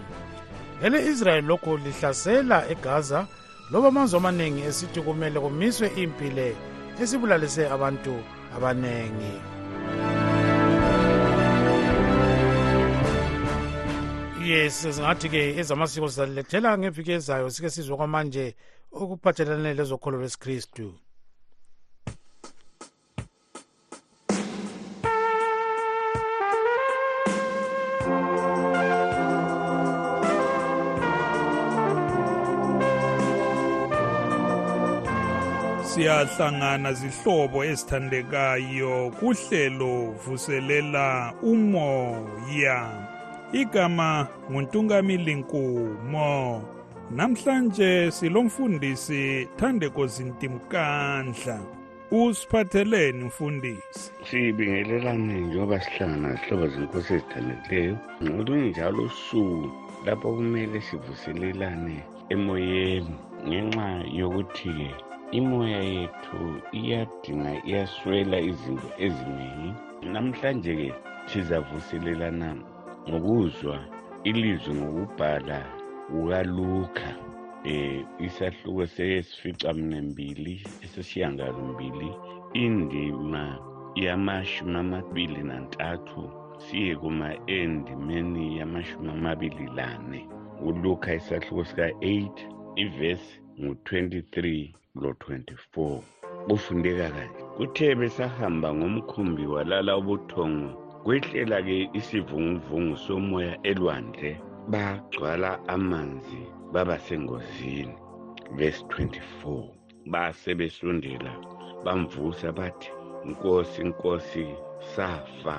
Ele-israyeli 0.83 1.47
lokhu 1.47 1.77
lihlasela 1.77 2.57
egaza 2.69 3.27
loba 3.71 3.87
amazwe 3.87 4.17
amaningi 4.19 4.61
esithi 4.69 5.01
kumele 5.01 5.39
kumiswe 5.39 5.87
impile 6.03 6.55
esibulalise 7.01 7.63
abantu 7.75 8.13
abaningi 8.55 9.35
yes 14.45 14.81
singathi-ke 14.95 15.41
ezamasiko 15.59 16.07
sizalilethela 16.09 16.77
ngeviki 16.77 17.11
ezayo 17.11 17.49
sike 17.49 17.69
sizwe 17.69 17.95
kwamanje 17.97 18.55
okuphathelane 18.91 19.73
lezokholo 19.73 20.17
lwesikristu. 20.17 20.87
Siyahlangana 35.95 36.93
zihlobo 36.93 37.63
ezithandekayo 37.63 39.15
kuhlelo 39.19 40.11
vuselela 40.23 41.33
umoya. 41.41 42.79
Igama 43.53 44.27
nguntungamili 44.51 45.35
nkumo 45.35 46.63
namhlanje 47.11 48.11
silomfundisi 48.11 49.47
thandeko 49.57 50.07
zintimkandla. 50.07 51.59
Usiphatheleni 52.11 53.23
mfundisi. 53.23 54.11
Sibingelelane 54.29 55.39
njengoba 55.39 55.79
sihlangana 55.81 56.35
zihlobo 56.35 56.67
zenkosi 56.67 57.13
ezithandekileyo 57.13 57.97
ngolunye 58.23 58.69
njalo 58.69 59.03
usuku 59.03 59.71
lapho 60.05 60.33
kumele 60.35 60.81
sivuselelane 60.81 62.03
emoyeni 62.29 63.15
ngenxa 63.47 63.87
yokuthi-ke 64.19 65.14
imoya 65.31 65.83
yethu 65.83 66.61
iyadinga 66.79 67.53
iyaswela 67.67 68.37
izinto 68.39 68.89
eziningi 69.05 69.69
namhlanje-ke 70.13 70.89
sizavuselelana 71.29 72.49
ngokuzwa 73.09 73.77
ilizwi 74.23 74.73
ngokubhala 74.75 75.59
kukaluka 76.09 77.07
um 77.65 78.05
isahluko 78.19 78.85
sesificamnembili 78.87 80.55
esesiyangalombili 80.83 82.09
indima 82.53 83.43
yamashumi 83.95 84.77
amabili 84.77 85.41
nantathu 85.43 86.23
siye 86.57 86.95
kuma 86.95 87.29
endimeni 87.47 88.57
yamashumi 88.59 89.09
amabili 89.09 89.65
lane 89.77 90.27
uluka 90.65 91.13
isahluko 91.13 91.63
sika-8 91.63 92.29
ivesi 92.75 93.44
ngu-23 93.61 94.69
lo-24 95.01 95.99
kufundeka 96.47 97.09
kanje 97.15 97.41
kuthe 97.57 97.95
besahamba 97.99 98.69
ngomkhumbi 98.73 99.45
walala 99.53 99.97
ubuthongo 99.97 100.69
kwehlela-ke 101.03 101.77
isivunguvungu 101.99 102.95
somoya 103.05 103.53
elwandle 103.69 104.31
bagcwala 104.71 105.51
amanzi 105.67 106.41
baba 106.73 106.97
sengozini. 106.99 107.95
Verse 108.57 108.83
24 108.83 109.69
base 110.05 110.55
besondela 110.55 111.31
bamvusa 111.85 112.51
bathi 112.51 112.89
nkosi 113.25 113.83
nkosi 113.83 114.45
safa. 114.95 115.57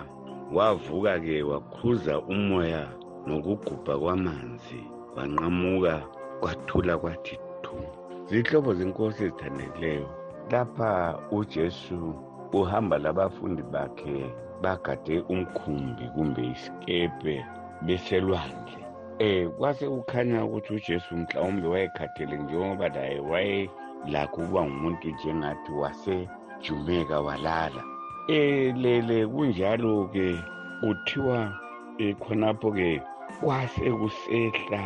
Wavuka-ke 0.52 1.42
wakhuza 1.42 2.14
umoya 2.20 2.82
nokugubha 3.26 3.94
kwamanzi 3.98 4.80
wanqamuka 5.16 5.94
kwathula 6.40 6.98
kwathi 6.98 7.38
thu 7.66 7.76
zihlobo 8.28 8.74
zenkosi 8.74 9.24
ezithandekileyo 9.24 10.08
lapha 10.50 11.18
ujesu 11.30 12.14
uhamba 12.52 12.98
labafundi 12.98 13.62
bakhe 13.62 14.16
bagade 14.62 15.20
umkhumbi 15.32 16.04
kumbe 16.14 16.42
isikepe 16.54 17.34
beselwandle. 17.84 18.80
Eh 19.18 19.48
kwase 19.58 19.88
kukhanya 19.88 20.44
ukuthi 20.44 20.74
ujesu 20.74 21.16
mhlawumbe 21.16 21.66
wayekhathele 21.68 22.36
njengoba 22.36 22.88
laye 22.88 23.18
wayelakho 23.20 24.40
ukuba 24.42 24.62
ngumuntu 24.66 25.08
njengathi 25.08 25.72
wasejumeka 25.72 27.20
walala 27.20 27.82
elele 28.28 29.26
kunjalo-ke 29.26 30.28
kuthiwa 30.80 31.38
eh, 31.98 32.16
khonapho-ke 32.16 33.02
kwase 33.40 33.90
kusehla 33.90 34.84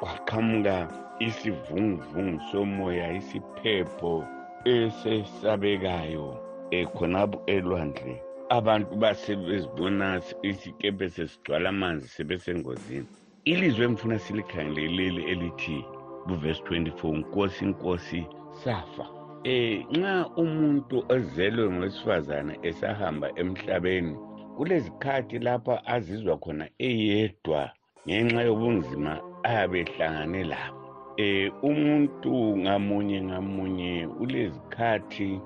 kwaqhamuka 0.00 0.88
isivunguvungu 1.26 2.40
somoya 2.50 3.12
isiphepho 3.12 4.24
esesabekayo 4.64 6.26
eh, 6.70 6.86
khonapho 6.96 7.42
elwandle. 7.46 8.22
Abantu 8.48 8.96
basebezibona 8.96 10.22
isikepe 10.42 11.08
sesigcwala 11.08 11.68
amanzi 11.68 12.08
sebesengozini. 12.08 13.06
Ilizwe 13.44 13.84
emfuna 13.84 14.18
silikhangeleleli 14.18 15.22
elithi 15.32 15.84
kuvesi 16.26 16.62
24 16.62 17.16
nkosi 17.16 17.64
nkosi 17.64 18.26
safa. 18.64 19.06
Eh 19.44 19.86
nxa 19.90 20.28
umuntu 20.36 21.04
ozelwe 21.08 21.70
ngowesifazane 21.70 22.58
esahamba 22.62 23.28
emhlabeni 23.40 24.16
kulezikhathi 24.56 25.38
lapha 25.38 25.86
azizwa 25.86 26.38
khona 26.38 26.68
eyedwa 26.78 27.70
ngenxa 28.06 28.42
yobunzima 28.42 29.29
ayabe 29.48 29.80
ehlangane 29.84 30.44
labo 30.52 30.80
eh 31.16 31.52
umuntu 31.62 32.32
ngamunye 32.62 33.18
ngamunye 33.28 33.92
ulezikhathi 34.22 35.40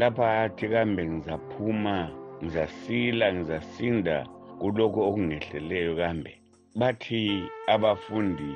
lapha 0.00 0.26
athi 0.42 0.68
kambe 0.68 1.02
ngizaphuma 1.08 1.96
ngizasila 2.42 3.26
ngizasinda 3.34 4.16
kulokho 4.60 5.00
okungehleleyo 5.08 5.92
kambe. 6.00 6.32
Bathi 6.80 7.22
abafundi 7.74 8.50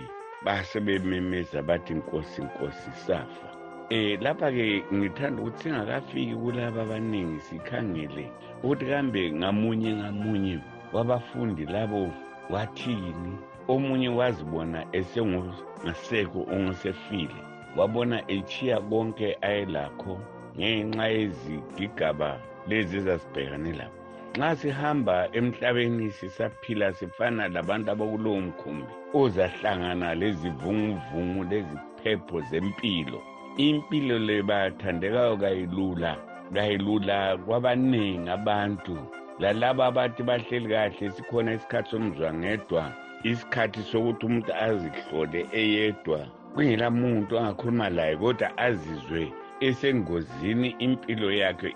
basebememeza 0.44 1.58
bathi 1.68 1.94
nkosi 1.94 2.42
nkosi 2.42 2.90
safa. 3.06 3.48
Eh 3.90 4.20
lapha 4.22 4.48
ke 4.52 4.84
ngithanda 4.94 5.42
ukuthi 5.42 5.62
singakafiki 5.62 6.34
kulaba 6.42 6.82
abaningi 6.82 7.40
sikhangele 7.40 8.24
ukuthi 8.62 8.84
kambe 8.86 9.32
ngamunye 9.32 9.90
ngamunye 9.96 10.58
wabafundi 10.92 11.64
labo 11.66 12.10
wathini. 12.50 13.32
Omunye 13.68 14.08
wazibona 14.08 14.86
esengasekho 14.98 16.40
ongasefile. 16.54 17.40
Wabona 17.76 18.18
echiya 18.28 18.80
konke 18.80 19.36
ayelakho 19.40 20.14
ngenxa 20.56 21.06
yezigigaba 21.16 22.30
lezi 22.68 22.96
ezasibhekane 23.00 23.72
labo 23.80 24.04
nxa 24.36 24.56
sihamba 24.56 25.16
emhlabeni 25.38 26.10
sisaphila 26.10 26.92
sifana 26.92 27.48
labantu 27.48 27.90
abakulowo 27.90 28.40
mkhumbi 28.40 28.92
ozahlangana 29.20 30.08
lezivunguvungu 30.20 31.42
leziphepho 31.50 32.40
zempilo. 32.50 33.20
Impilo 33.56 34.18
le 34.18 34.42
bathandekayo 34.42 35.36
kayilula 35.42 36.12
kayilula 36.54 37.18
kwabaningi 37.44 38.30
abantu. 38.30 38.96
Lalaba 39.38 39.86
abathi 39.86 40.22
bahleli 40.22 40.68
kahle 40.68 41.10
sikhona 41.10 41.54
isikhathi 41.54 41.90
somzwangedwa 41.90 42.82
isikhathi 43.30 43.80
sokuthi 43.90 44.26
umuntu 44.26 44.52
azihlole 44.66 45.40
eyedwa 45.60 46.20
kungela 46.54 46.90
muntu 47.00 47.32
angakhuluma 47.38 47.86
laye 47.96 48.16
kodwa 48.16 48.48
azizwe 48.66 49.22
esengozini 49.66 50.68
impilo 50.86 51.28
yakhe 51.32 51.68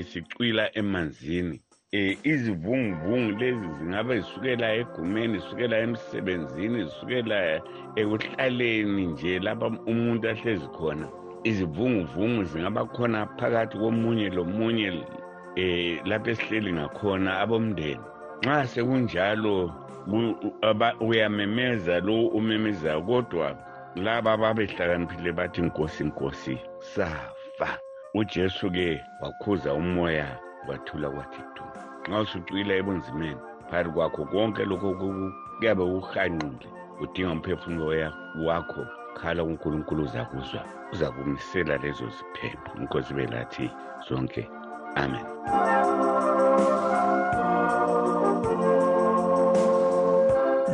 isicwila 0.00 0.64
emanzini. 0.80 1.56
Eh 1.92 2.18
izivunguvungu 2.32 3.30
lezi 3.40 3.68
zingabe 3.78 4.20
zisukela 4.20 4.66
egumeni 4.80 5.38
zisukela 5.38 5.76
emsebenzini 5.84 6.78
zisukela 6.84 7.36
ekuhlaleni 8.00 9.06
nje 9.06 9.38
lapha 9.46 9.68
umuntu 9.90 10.24
ahlezi 10.32 10.68
khona. 10.76 11.06
Izivunguvungu 11.48 12.44
zingaba 12.50 12.84
khona 12.94 13.26
phakathi 13.38 13.76
komunye 13.82 14.28
lomunye 14.36 14.88
eh 15.56 16.00
lapho 16.08 16.30
esihleli 16.30 16.70
ngakhona 16.72 17.30
abomndeni 17.42 18.04
nxa 18.42 18.66
sekunjalo 18.66 19.70
uyamemeza 21.00 22.00
lo 22.00 22.26
umemezayo 22.38 23.02
kodwa 23.02 23.56
laba 23.94 24.32
ababehlakaniphile 24.32 25.32
bathi 25.32 25.60
nkosi 25.62 26.04
nkosi 26.04 26.58
safa. 26.78 27.70
Ujesu-ke 28.14 29.04
wakhuza 29.22 29.74
umoya 29.74 30.38
kwathula 30.66 31.10
kwathi 31.10 31.42
du 31.54 31.64
nxa 32.08 32.20
usucwila 32.20 32.74
ebunzimeni 32.74 33.40
phakathi 33.70 33.90
kwakho 33.94 34.24
konke 34.32 34.64
lokho 34.64 34.90
kuyabe 34.98 35.84
kuhanqile 35.92 36.68
udinga 37.02 37.32
umphefumulo 37.32 37.86
wakho 38.46 38.82
khala 39.18 39.44
kunkulunkulu 39.44 40.02
uzakuzwa 40.04 40.60
uzakumisela 40.92 41.76
lezo 41.82 42.06
ziphepho. 42.16 42.70
Inkosi 42.80 43.14
belathi 43.14 43.70
zonke 44.08 44.42
amen. 44.96 45.26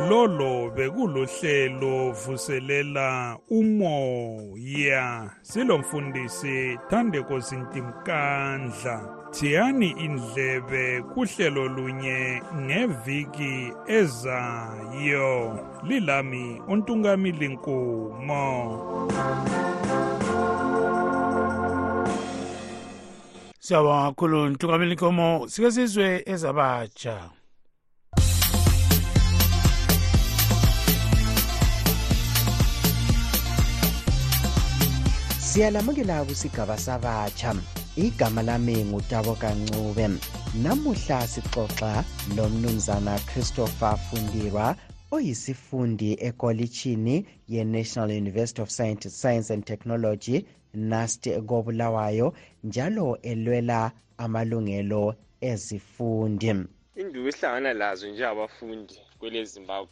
Lolo 0.09 0.71
bekulohlelo 0.75 2.11
vuselela 2.11 3.37
umoya. 3.49 5.29
Silomfundisi 5.41 6.77
Thandeko 6.89 7.41
Sintimkandla 7.41 9.29
thiyani 9.31 9.89
indlebe 9.89 11.01
kuhlelo 11.13 11.67
lunye 11.67 12.41
ngeviki 12.55 13.71
ezayo. 13.87 15.59
Lilami 15.83 16.61
untungamili 16.67 17.47
nkumo 17.47 18.43
siyabonga 23.67 24.05
kakhulu 24.05 24.49
ntungameli 24.49 24.95
nkomo. 24.95 25.47
Sike 25.47 25.71
sizwe 25.71 26.23
ezabatsha. 26.25 27.29
Siyalamukela 35.47 36.25
kusigaba 36.25 36.77
sabatsha. 36.77 37.55
Igama 37.95 38.43
lami 38.43 38.85
ngutabo 38.85 39.35
kancube. 39.35 40.07
Namuhla 40.63 41.27
sixoxa 41.27 42.03
lomnumzana 42.35 43.19
christopher 43.19 43.97
fundirwa 43.97 44.75
oyisifundi 45.11 46.17
ekolitshini 46.19 47.25
ye-national 47.47 48.11
university 48.11 48.61
of 48.61 48.69
science, 48.69 49.09
science 49.09 49.53
and 49.53 49.65
technology 49.65 50.45
nast 50.73 51.29
kobulawayo 51.47 52.33
njalo 52.63 53.17
elwela 53.21 53.91
amalungelo 54.17 55.15
ezifundi. 55.41 56.53
Indubo 56.95 57.27
esihlangana 57.29 57.73
lazo 57.73 58.07
njengabafundi 58.07 58.99
kwele 59.19 59.45
zimbabwe 59.45 59.89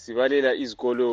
sibalela 0.00 0.50
izikolo 0.64 1.06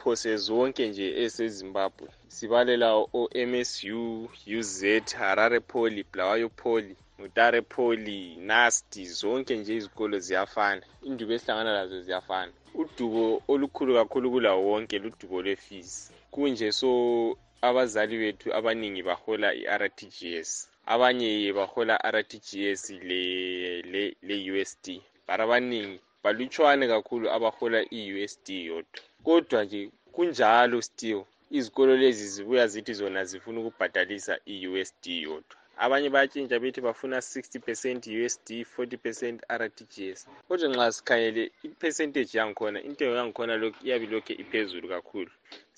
phose 0.00 0.30
zonke 0.46 0.82
nje 0.88 1.06
esezimbabwe. 1.24 2.08
Sibalela 2.36 2.88
o-msu 3.20 4.28
uz 4.58 4.72
harare 5.20 5.60
poly 5.72 6.00
blawayo 6.12 6.48
poly 6.62 6.94
mutare 7.18 7.60
poly 7.74 8.18
nasti 8.48 9.02
zonke 9.20 9.52
nje 9.56 9.72
izikolo 9.76 10.16
ziyafana. 10.26 10.82
Indubo 11.08 11.32
esihlangana 11.36 11.72
lazo 11.78 11.98
ziyafana. 12.06 12.52
Udubo 12.80 13.24
olukhulu 13.52 13.92
kakhulu 13.98 14.26
kulawo 14.34 14.60
wonke 14.70 14.96
ludubo 15.02 15.36
lwefees. 15.44 15.90
Kunje 16.32 16.68
so 16.80 16.90
abazali 17.68 18.16
bethu 18.22 18.48
abaningi 18.58 19.02
bahola 19.08 19.48
i-rtgs 19.62 20.50
abanye 20.86 21.52
bahola 21.58 21.94
rtgs 22.14 22.82
le-usd 23.08 24.86
le, 24.88 24.96
le 24.96 25.02
bara 25.26 25.44
abaningi 25.44 26.00
balutshwane 26.28 26.84
kakhulu 26.88 27.26
abahola 27.36 27.80
i-usd 27.98 28.48
yodwa. 28.70 29.00
Kodwa 29.24 29.64
nje 29.64 29.80
kunjalo 30.14 30.82
still 30.82 31.22
izikolo 31.58 31.96
lezi 31.96 32.26
zibuya 32.34 32.66
zithi 32.72 32.92
zona 33.00 33.24
zifuna 33.24 33.60
ukubhadalisa 33.60 34.34
i-usd 34.54 35.04
yodwa. 35.06 35.56
Abanye 35.84 36.08
bayatshintsha 36.10 36.60
bethi 36.62 36.80
bafuna 36.80 37.18
60 37.18 37.60
percent 37.66 38.06
usd 38.06 38.48
40 38.78 38.96
percent 39.04 39.38
rtgs 39.60 40.26
kodwa 40.48 40.68
nxa 40.68 40.92
sikhangele 40.92 41.42
ipercentage 41.62 42.38
yangikhona 42.38 42.78
intengo 42.88 43.14
yangikhona 43.16 43.54
iyabe 43.84 44.06
lokhu 44.12 44.32
iphezulu 44.42 44.88
kakhulu. 44.88 45.30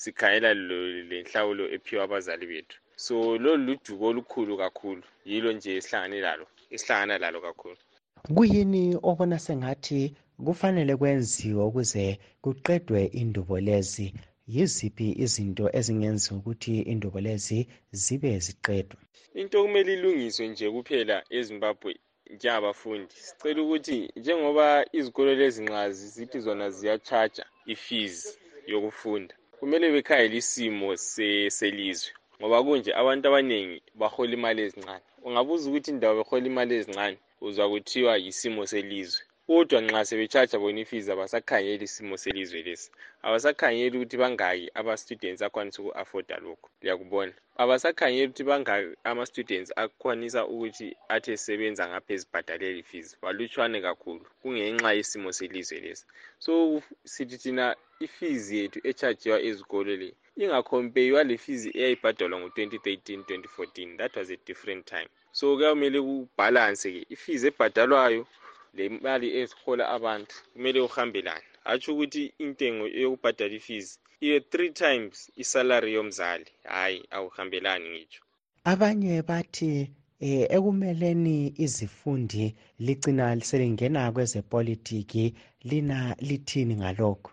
Sikhangela 0.02 0.54
lenhlawulo 1.10 1.64
ephiwa 1.74 2.04
abazali 2.04 2.46
bethu. 2.46 2.76
So 2.96 3.14
lolu 3.38 3.64
ludubo 3.66 4.06
olukhulu 4.06 4.56
kakhulu 4.62 5.02
yilo 5.30 5.52
nje 5.52 5.70
esihlangane 5.78 6.20
lalo 6.26 6.46
esihlangana 6.74 7.18
lalo 7.18 7.40
kakhulu. 7.40 7.80
Kuyini 8.34 8.98
obona 9.02 9.38
sengathi 9.38 10.14
kufanele 10.46 10.92
kwenziwe 11.00 11.62
ukuze 11.68 12.05
kuqedwe 12.42 13.00
indubo 13.20 13.57
lezi. 13.66 14.07
Yiziphi 14.55 15.09
izinto 15.24 15.64
ezingenziwa 15.79 16.35
ukuthi 16.38 16.74
indubo 16.92 17.18
lezi 17.26 17.59
zibe 18.03 18.31
ziqedwe? 18.44 18.98
Into 19.40 19.57
okumele 19.61 19.90
ilungiswe 19.96 20.44
nje 20.48 20.66
kuphela 20.74 21.16
ezimbabwe 21.38 21.92
njengabafundi 22.35 23.14
sicela 23.26 23.61
ukuthi 23.64 23.96
njengoba 24.20 24.66
izikolo 24.98 25.31
lezi 25.40 25.61
nxa 25.66 25.83
zithi 26.14 26.38
zona 26.46 26.66
ziyatshaja 26.76 27.44
ifees 27.72 28.16
yokufunda 28.70 29.35
kumele 29.59 29.87
bekhangele 29.94 30.37
isimo 30.42 30.88
selizwe 31.57 32.11
ngoba 32.38 32.59
kunje 32.66 32.90
abantu 33.00 33.24
abaningi 33.29 33.79
bahola 34.00 34.33
imali 34.38 34.61
ezincane. 34.66 35.05
Ungabuza 35.26 35.64
ukuthi 35.68 35.90
indawo 35.92 36.14
behola 36.18 36.46
imali 36.50 36.72
ezincane 36.81 37.16
uzwa 37.46 37.64
kuthiwa 37.72 38.12
yisimo 38.24 38.62
selizwe. 38.72 39.22
Kodwa 39.50 39.80
nxa 39.80 40.04
sebetshaja 40.04 40.58
bona 40.62 40.80
ifees 40.80 41.08
abasakhangeli 41.08 41.84
isimo 41.84 42.16
selizwe 42.22 42.62
lesi. 42.62 42.90
Abasakhangeli 43.26 43.96
ukuthi 43.98 44.16
bangaki 44.22 44.70
ama-students 44.78 45.42
akwanisa 45.42 45.82
uku-afforda 45.82 46.36
lokhu. 46.44 46.70
Liyakubona 46.82 47.32
abasakhangeli 47.62 48.26
ukuthi 48.26 48.44
bangaki 48.44 48.90
ama-students 49.04 49.72
akwanisa 49.76 50.46
ukuthi 50.46 50.96
athi 51.14 51.30
esebenza 51.32 51.88
ngapha 51.88 52.12
ezibhadalela 52.14 52.78
ifees. 52.78 53.16
Balutshwane 53.22 53.78
kakhulu 53.86 54.24
kungenxa 54.40 54.92
yesimo 54.98 55.32
selizwe 55.32 55.80
lesi. 55.84 56.04
So 56.38 56.82
sithi 57.04 57.36
thina 57.42 57.74
ifees 58.06 58.52
yethu 58.52 58.78
echajiwa 58.90 59.42
ezikolo 59.48 59.96
le 60.02 60.14
ingakhompeywa 60.42 61.24
le 61.24 61.36
fees 61.44 61.66
eyayibhadalwa 61.66 62.36
ngo-2013 62.40 63.26
2014 63.26 63.96
that 63.98 64.16
was 64.16 64.30
a 64.30 64.38
different 64.46 64.86
time. 64.86 65.10
So 65.32 65.56
kuyamele 65.56 65.98
kubhalanse-ke 66.00 67.06
ifees 67.14 67.44
ebhadalwayo 67.44 68.26
le 68.76 68.85
mali 69.04 69.28
ezihola 69.40 69.85
abantu 69.96 70.35
kumele 70.52 70.80
uhambelane. 70.88 71.46
Hatsho 71.64 71.88
ukuthi 71.94 72.22
intengo 72.44 72.85
yokubhadala 73.02 73.54
ifees 73.61 73.88
iye 74.24 74.37
three 74.52 74.70
times 74.85 75.14
isalary 75.42 75.90
yomzali. 75.96 76.50
Hhayi 76.64 76.98
awuhambelani 77.16 77.88
ngitsho 77.94 78.22
abanye 78.72 79.22
bathi 79.28 79.70
eh 80.26 80.44
ekumeleni 80.56 81.37
izifundi 81.64 82.44
ligcina 82.87 83.26
selingena 83.48 84.12
kwezepolitiki 84.14 85.24
lina 85.68 85.98
lithini 86.28 86.74
ngalokho? 86.80 87.30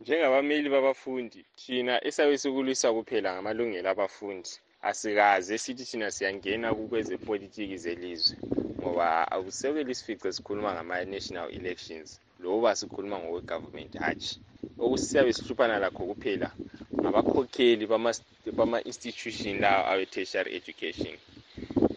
Njengabameli 0.00 0.68
babafundi 0.74 1.38
thina 1.60 1.94
esabe 2.08 2.38
sikulwisa 2.42 2.88
kuphela 2.96 3.28
ngamalungelo 3.32 3.88
abafundi. 3.90 4.52
Asikaze 4.82 5.58
sithi 5.58 5.84
thina 5.84 6.10
siyangena 6.10 6.74
kukwezepolitiki 6.74 7.76
zelizwe 7.78 8.36
ngoba 8.80 9.32
akusekeli 9.32 9.92
isifice 9.92 10.32
sikhuluma 10.32 10.74
ngama-national 10.74 11.48
elections 11.58 12.20
loba 12.42 12.76
sikhuluma 12.76 13.18
ngokwe-government 13.18 13.92
hatshi. 13.98 14.40
Okusiyabe 14.78 15.32
sihluphana 15.32 15.78
lakho 15.78 16.02
kuphela 16.06 16.48
ngabakhokheli 17.00 17.86
bama-institution 18.56 19.60
lawo 19.60 19.82
awe-tertiary 19.90 20.56
education. 20.56 21.14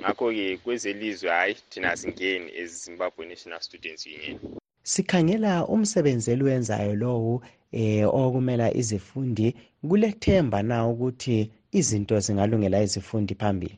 Ngakho-ke 0.01 0.57
kwezelizwe 0.57 1.29
hhayi 1.29 1.55
thina 1.69 1.91
asingeni 1.91 2.51
ezimbabwe 2.61 3.25
national 3.25 3.61
students 3.61 4.05
union. 4.05 4.39
Sikhangela 4.83 5.67
umsebenzi 5.67 6.31
eliwenzayo 6.31 6.95
lowu 6.95 7.41
eh 7.71 8.15
okumela 8.15 8.73
izifundi 8.73 9.55
kulethemba 9.87 10.63
na 10.63 10.87
ukuthi 10.87 11.51
izinto 11.79 12.19
zingalungela 12.25 12.77
izifundi 12.87 13.33
phambili? 13.41 13.77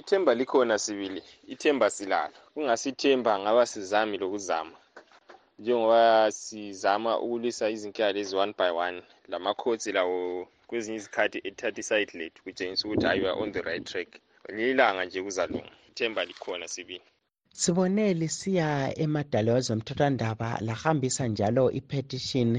Ithemba 0.00 0.34
likhona 0.34 0.78
sibili. 0.78 1.22
Ithemba 1.54 1.90
silalo 1.90 2.34
kungasithemba 2.54 3.32
ngaba 3.42 3.66
sizami 3.72 4.18
lokuzama. 4.22 4.76
Njengoba 5.58 6.32
sizama 6.32 7.12
ukulwisa 7.24 7.70
izinkinga 7.74 8.12
lezi 8.12 8.36
one 8.36 8.54
by 8.58 8.70
one 8.86 9.02
lamakhotsi 9.28 9.92
lawo 9.96 10.48
kwezinye 10.68 10.96
izikhathi 10.98 11.38
ethatha 11.48 11.80
iside 11.82 12.12
lethu 12.18 12.42
kutshengisa 12.44 12.84
ukuthi 12.84 13.06
ayiwa 13.06 13.32
on 13.42 13.52
the 13.52 13.62
right 13.62 13.84
track. 13.90 14.08
Lilanga 14.56 15.04
nje 15.04 15.22
kuzalunga. 15.22 15.72
Ithemba 15.90 16.24
likhona 16.24 16.68
sibili. 16.68 17.06
Sibone 17.52 18.14
lisiya 18.20 18.98
emadala 19.04 19.50
ezomthethwandaba 19.58 20.48
lahambisa 20.66 21.24
njalo 21.28 21.64
ipetition 21.78 22.50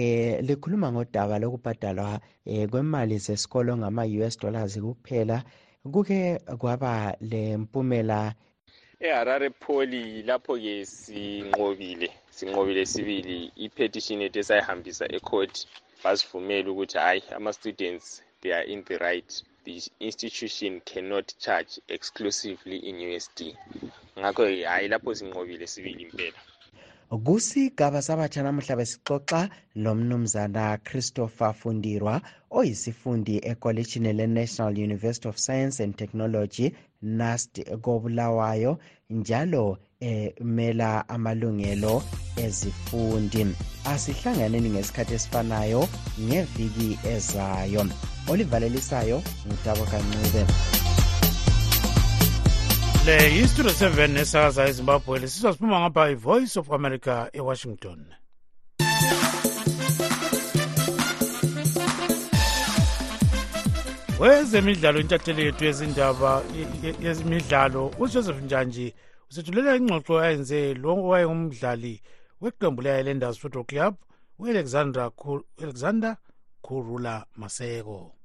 eh 0.00 0.40
likhuluma 0.46 0.92
ngodaba 0.92 1.38
lokubhadalwa 1.38 2.20
eh, 2.46 2.68
kwemali 2.70 3.18
zesikolo 3.18 3.76
ngama-us 3.76 4.38
dollars 4.42 4.74
kuphela. 4.80 5.44
Kuke 5.92 6.38
kwaba 6.60 7.16
lempumela 7.20 8.34
eharare 9.00 9.50
poli 9.50 10.22
lapho-ke 10.22 10.74
sinqobile 10.86 12.08
sinqobile 12.30 12.86
sibili. 12.86 13.38
I-petition 13.64 14.20
yethu 14.22 14.38
esayihambisa 14.42 15.04
ecourt 15.16 15.54
basivumela 16.04 16.70
ukuthi 16.70 16.98
hhayi 16.98 17.22
ama-students 17.36 18.22
they 18.40 18.52
are 18.52 18.62
in 18.72 18.84
the 18.84 18.96
right. 18.98 19.30
The 19.64 19.82
institution 20.00 20.80
cannot 20.84 21.26
charge 21.38 21.72
exclusively 21.88 22.76
in 22.88 22.96
usd 23.16 23.38
ngakho-ke 24.20 24.64
hhayi 24.70 24.88
lapho 24.88 25.10
sinqobile 25.14 25.66
sibili 25.66 26.02
impela. 26.06 26.38
Kusigaba 27.18 28.02
sabatsha 28.02 28.42
namuhla 28.42 28.76
besixoxa 28.76 29.48
lomnumzana 29.74 30.78
christopher 30.78 31.54
fundirwa 31.54 32.20
oyisifundi 32.50 33.40
ekolitshini 33.50 34.12
le-national 34.12 34.72
university 34.78 35.28
of 35.28 35.36
science 35.36 35.84
and 35.84 35.96
technology 35.96 36.72
nast 37.02 37.52
kobulawayo 37.80 38.78
njalo 39.10 39.78
emela 40.00 41.08
amalungelo 41.08 42.02
ezifundi. 42.36 43.46
Asihlanganeni 43.84 44.70
ngesikhathi 44.70 45.14
esifanayo 45.14 45.88
ngeviki 46.20 46.98
ezayo. 47.14 47.86
Olivalelisayo 48.30 49.22
ngutabo 49.46 49.84
kancube. 49.84 50.42
Le 53.06 53.34
yistudio 53.34 53.72
7 53.72 54.20
esakaza 54.20 54.68
ezimbabwe 54.68 55.18
lesizwa 55.18 55.52
siphuma 55.52 55.80
ngapha 55.80 56.10
i-voice 56.10 56.58
of 56.60 56.70
america 56.70 57.28
ewashington. 57.32 58.06
Wezemidlalo 64.20 65.00
intatheli 65.00 65.42
yethu 65.44 65.64
yezindaba 65.64 66.42
yezimidlalo 67.04 67.90
ujoseph 67.98 68.42
njanji 68.42 68.94
usethulela 69.30 69.76
ingxoxo 69.76 70.18
ayenze 70.18 70.74
lo 70.74 70.90
owayengumdlali 70.94 71.94
weqembu 72.40 72.82
le-islanders 72.82 73.38
football 73.38 73.64
club 73.64 73.94
u-alexander 74.38 75.10
kurula 76.62 77.26
maseko 77.36 78.21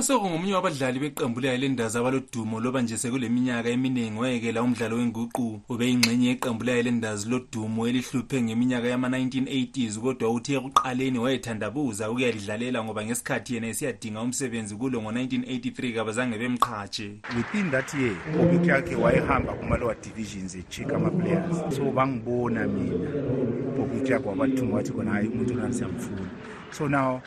sekungomunye 0.00 0.54
wabadlali 0.54 0.98
beqembu 0.98 1.40
le-highlanders 1.40 1.96
abalodumo 1.96 2.60
loba 2.60 2.82
nje 2.82 2.98
sekuleminyaka 2.98 3.68
eminingi 3.68 4.18
wayekela 4.18 4.62
umdlalo 4.62 4.96
wenguqu 4.96 5.60
ubeyingxenye 5.68 6.28
yeqembu 6.28 6.64
le-highlanders 6.64 7.26
lodumo 7.26 7.88
elihluphe 7.88 8.42
ngeminyaka 8.42 8.88
yama-1980s 8.88 9.98
kodwa 10.00 10.30
uthe 10.30 10.52
ekuqaleni 10.54 11.18
wayethandabuza 11.18 12.10
ukuyalidlalela 12.10 12.84
ngoba 12.84 13.04
ngesikhathi 13.04 13.54
yena 13.54 13.68
esiyadinga 13.68 14.20
umsebenzi 14.20 14.74
kulo 14.76 15.02
ngo-1983 15.02 15.94
kabazange 15.94 16.38
bemqhatshe. 16.38 17.08
Within 17.36 17.70
that 17.70 17.94
year 17.94 18.16
clark 18.64 18.86
wayehamba 19.02 19.52
kuma-lower 19.52 19.96
divisions 20.02 20.54
echika 20.54 20.96
ama-players. 20.96 21.76
So 21.76 21.84
bangibona 21.92 22.66
mina 22.66 24.02
clark 24.06 24.26
wabathuma 24.26 24.76
wathi 24.76 24.92
khona 24.92 25.10
hayi 25.10 25.28
umuntu 25.28 25.54
lana 25.54 25.74
siyamfuna 25.74 26.51
so 26.72 26.88
now 26.88 27.20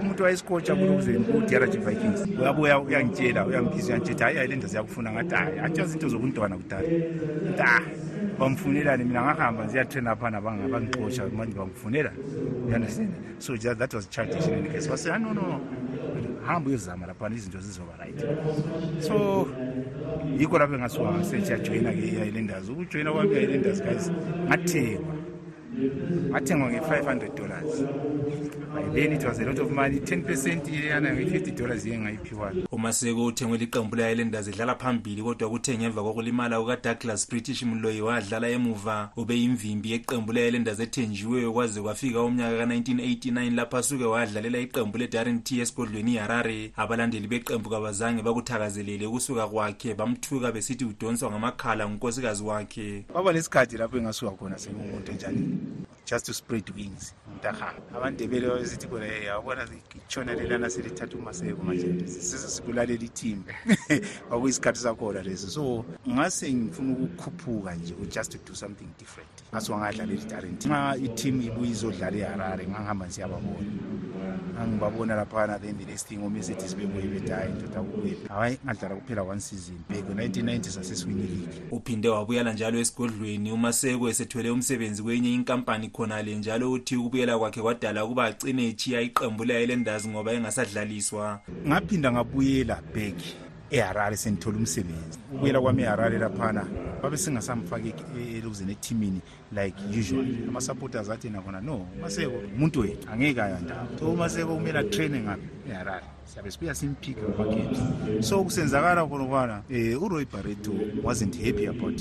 umuntu 0.00 0.22
wayesikotsha 0.22 0.74
ku-drg 0.76 1.74
vikings. 1.84 2.26
Uyabuya 2.40 2.80
uyangitshela 2.80 3.46
uyangibhiza 3.46 3.88
uyangitshetha 3.88 4.24
hayi 4.24 4.38
ayilenda 4.38 4.66
ziyakufuna 4.66 5.12
ngathi 5.12 5.34
hayi 5.34 5.58
atsha 5.58 5.86
zinto 5.86 6.08
zobuntwana 6.08 6.56
kudala. 6.56 6.88
Nti 7.52 7.62
ah 7.62 7.82
bamfunelani 8.38 9.04
mina 9.04 9.22
ngahamba 9.22 9.66
ziyatraina 9.66 10.16
phana 10.16 10.40
bangixotsha 10.40 11.28
manje 11.32 11.54
bamfunela. 11.54 12.12
You 12.68 12.74
understand? 12.74 13.14
So 13.38 13.56
just, 13.56 13.78
that 13.78 13.94
was 13.94 14.06
childish 14.06 14.46
in 14.46 14.54
any 14.54 14.68
case. 14.68 14.88
Wase 14.88 15.18
no 15.20 15.32
no 15.32 15.60
hamba 16.46 16.70
uyozama 16.70 17.06
laphana 17.06 17.34
izinto 17.34 17.58
zizoba 17.58 17.98
right. 17.98 18.20
So 19.02 19.48
yikho 20.38 20.58
lapho 20.58 20.74
engasuka 20.74 21.12
ngasetshiyajoyina-ke 21.12 21.98
i-islanders. 21.98 22.68
Ukujoyina 22.68 23.12
kwami 23.12 23.36
i-islanders 23.36 23.82
guys 23.82 24.10
ngathengwa. 24.46 25.14
Ngathengwa 26.30 26.70
nge-500 26.70 27.34
dollars. 27.36 27.50
by 27.70 28.19
then 28.92 29.12
it 29.12 29.24
was 29.24 29.38
a 29.38 29.44
lot 29.44 29.58
of 29.58 29.70
money. 29.70 29.98
10 29.98 30.22
percent 30.24 30.68
yana 30.68 31.12
nge-50 31.12 31.54
dollars 31.58 31.86
iye 31.86 31.98
ngayiphiwayo. 31.98 32.66
Umaseko 32.72 33.24
uthengwe 33.24 33.58
liqembu 33.58 33.96
le-islanders 33.96 34.48
idlala 34.48 34.74
phambili 34.74 35.22
kodwa 35.22 35.50
kuthe 35.50 35.78
ngemva 35.78 36.02
kokulimala 36.02 36.60
kukadouglas 36.60 37.28
british 37.28 37.62
mloyi 37.62 38.00
wadlala 38.00 38.48
emuva 38.48 39.10
ubeyimvimbi 39.16 39.92
yeqembu 39.92 40.32
le-islanders 40.32 40.80
ethenjiweyo 40.80 41.52
kwaze 41.52 41.80
kwafika 41.82 42.22
umnyaka 42.22 42.58
ka-1989 42.58 43.54
lapho 43.54 43.76
asuke 43.76 44.04
wadlalela 44.04 44.58
iqembu 44.58 44.98
le-darren 44.98 45.42
t 45.42 45.60
esigodlweni 45.60 46.14
iharare 46.14 46.72
abalandeli 46.76 47.26
beqembu 47.26 47.70
kabazange 47.70 48.22
bakuthakazelele 48.22 49.06
ukusuka 49.06 49.46
kwakhe 49.46 49.94
bamthuka 49.94 50.52
besithi 50.52 50.84
udonswa 50.84 51.30
ngamakhala 51.30 51.88
ngunkosikazi 51.88 52.42
wakhe. 52.42 53.04
Kwaba 53.12 53.32
lesikhathi 53.32 53.76
lapho 53.76 53.98
engasuka 53.98 54.30
khona 54.30 54.58
sengumuntu 54.58 55.12
enjani 55.12 55.58
just 56.10 56.26
to 56.26 56.34
spread 56.34 56.68
wings. 56.76 57.14
Mntahamba 57.34 57.82
abandebele 57.96 58.48
babesithi 58.48 58.86
khona 58.86 59.06
hey 59.06 59.26
yabona 59.26 59.68
itshona 59.96 60.34
lelana 60.34 60.70
selithatha 60.70 61.16
umaseko 61.16 61.62
manje? 61.62 62.06
Sibulalela 62.06 63.04
ithimba. 63.04 63.54
Kwakuyisikhathi 64.28 64.80
sakhona 64.80 65.22
leso. 65.22 65.48
So 65.48 65.84
ngase 66.08 66.52
ngifuna 66.52 66.92
ukukhuphuka 66.92 67.74
nje 67.74 67.94
just 68.10 68.32
to 68.32 68.38
do 68.38 68.54
something 68.54 68.88
different. 68.98 69.30
Ngasuka 69.52 69.78
ngadlalela 69.78 70.22
itarent 70.22 70.66
nxa 70.66 70.96
iteam 70.96 71.42
ibuye 71.42 71.70
izodlala 71.70 72.16
iharare 72.16 72.66
ngangihamba 72.66 73.06
nisiyababona 73.06 74.00
angibabona 74.60 75.16
laphana 75.16 75.58
then 75.58 75.78
the 75.78 75.84
next 75.84 76.06
thing 76.06 76.18
omesithi 76.18 76.68
sibebuye 76.68 77.06
bethi 77.06 77.32
hayi 77.32 77.52
ndoda 77.52 77.82
kuwephi 77.82 78.28
hayi 78.28 78.58
ngadlala 78.64 78.94
kuphela 78.94 79.22
one 79.22 79.40
season. 79.40 79.78
Bheko 79.88 80.12
1990 80.12 80.62
sasesiwini 80.70 81.22
league. 81.22 81.62
Uphinde 81.70 82.08
wabuyela 82.08 82.52
njalo 82.52 82.78
esigodlweni. 82.78 83.52
Umaseko 83.52 84.08
esethwele 84.08 84.50
umsebenzi 84.50 85.02
kwenye 85.02 85.34
inkampani 85.34 85.88
khonale 86.00 86.34
njalo 86.36 86.72
uthi 86.72 86.96
ukubuyela 86.96 87.38
kwakhe 87.38 87.60
kwadala 87.60 88.04
ukuba 88.04 88.24
agcine 88.24 88.68
echiya 88.68 89.00
iqembu 89.00 89.44
le-islanders 89.44 90.06
ngoba 90.08 90.32
engasadlaliswa 90.32 91.40
ngaphinda 91.68 92.12
ngabuyela 92.12 92.80
back 92.94 93.18
eharare 93.70 94.16
sengithola 94.16 94.56
umsebenzi. 94.56 95.18
Ukuyela 95.34 95.60
kwami 95.60 95.82
eharare 95.82 96.18
laphana 96.18 96.64
babe 97.02 97.16
singasamfaki 97.16 97.94
elokuzeni 98.36 98.72
ethimini 98.72 99.20
like 99.52 99.76
usually 100.00 100.38
ama-supporters 100.48 101.10
athi 101.10 101.28
nakhona 101.30 101.60
no 101.60 101.86
umaseko 101.98 102.38
umuntu 102.56 102.80
wethu 102.80 103.08
angeke 103.12 103.42
ayanda 103.42 103.86
so 103.98 104.12
umaseko 104.12 104.54
kumele 104.54 104.78
atraine 104.78 105.20
ngaphi 105.20 105.48
eharare. 105.70 106.06
Siyabe 106.30 106.50
sibuya 106.50 106.74
simphike 106.74 107.22
ngama-games 107.22 107.78
so 108.20 108.44
kusenzakala 108.44 109.06
khona 109.06 109.24
kwana 109.24 109.62
um 109.70 110.02
uroy 110.02 110.24
barreto 110.24 110.72
wasn't 111.02 111.36
happy 111.36 111.66
about 111.66 112.00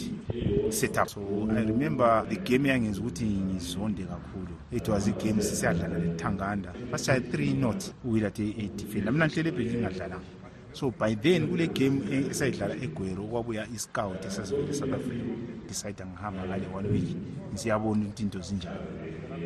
setup. 0.69 1.09
So 1.09 1.21
i 1.51 1.63
remember 1.63 2.25
the 2.29 2.35
game 2.35 2.69
yangenza 2.69 3.01
ukuthi 3.01 3.25
ngizonde 3.25 4.03
kakhulu. 4.03 4.53
It 4.71 4.87
was 4.87 5.07
igame 5.07 5.41
sisiyadlala 5.41 5.97
lethanganda 5.97 6.73
basishaye 6.91 7.19
three 7.19 7.53
not 7.53 7.83
uwila 8.05 8.29
the 8.29 8.49
edifenda 8.49 9.11
mina 9.11 9.27
nhlele 9.27 9.49
ebheli 9.49 9.69
ngingadlalanga 9.69 10.25
so 10.73 10.91
by 10.91 11.15
then 11.15 11.47
kule 11.47 11.67
game 11.67 12.01
esayidlala 12.29 12.75
egwero 12.75 13.23
okwabuya 13.23 13.67
iscout 13.75 14.25
esasivele 14.25 14.73
south 14.73 14.93
africa. 14.93 15.25
Decide 15.67 16.05
ngihamba 16.05 16.45
ngale 16.45 16.67
one 16.75 16.89
week. 16.89 17.17
Siyabona 17.55 18.05
ukuthi 18.05 18.23
into 18.23 18.39
zinjani 18.39 18.77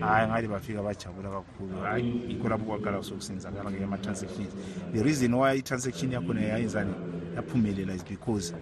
hayi 0.07 0.27
ngale 0.27 0.47
bafika 0.47 0.83
bajabula 0.83 1.29
kakhulu. 1.29 1.81
Hayi 1.83 2.21
yikho 2.29 2.49
lapho 2.49 2.65
kwaqala 2.65 3.03
sokusenzakala 3.03 3.71
ngeke 3.71 3.83
ama-transactions 3.83 4.53
the 4.93 5.03
reason 5.03 5.33
why 5.33 5.53
i-transaction 5.57 6.11
yakhona 6.11 6.41
yayenzani 6.41 6.93
yaphumelela 7.35 7.93
is 7.95 8.03
because 8.03 8.53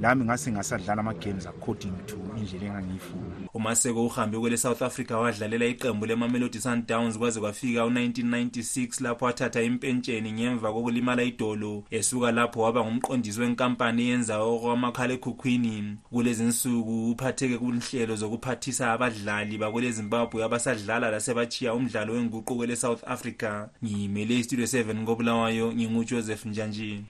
nami 0.00 0.24
ngase 0.24 0.52
ngasadlala 0.52 1.00
ama-games 1.00 1.46
according 1.46 1.92
to 2.06 2.16
indlela 2.36 2.66
engangiyifuna. 2.66 3.48
Umaseko 3.54 4.06
uhambe 4.06 4.38
kwele 4.38 4.56
south 4.56 4.82
africa 4.82 5.10
wadlalela 5.10 5.66
iqembu 5.66 6.06
lemamelodi 6.06 6.60
sundowns 6.60 7.18
kwaze 7.18 7.40
kwafika 7.40 7.86
u-1996 7.86 9.02
lapho 9.02 9.24
wathatha 9.24 9.62
impentsheni 9.62 10.32
ngemva 10.32 10.72
kokulimala 10.72 11.22
idolo 11.22 11.84
esuka 11.90 12.32
lapho 12.32 12.60
waba 12.60 12.84
ngumqondisi 12.84 13.40
wenkampani 13.40 14.02
eyenza 14.02 14.38
okwamakhalekhukhwini 14.38 15.96
kulezi 16.10 16.44
nsuku 16.44 17.10
uphatheke 17.10 17.58
kunhlelo 17.58 18.16
zokuphathisa 18.16 18.92
abadlali 18.92 19.58
bakwele 19.58 19.92
zimbabwe 19.92 20.44
abasadlala 20.44 21.10
lasebachiya 21.10 21.74
umdlalo 21.74 22.12
wenguquko 22.12 22.54
kwele 22.54 22.76
south 22.76 23.04
africa. 23.06 23.66
Ngiyimele 23.84 24.38
istudio 24.38 24.66
7 24.66 25.04
kobulawayo 25.04 25.72
ngingujoseph 25.72 26.46
njanjini 26.46 27.04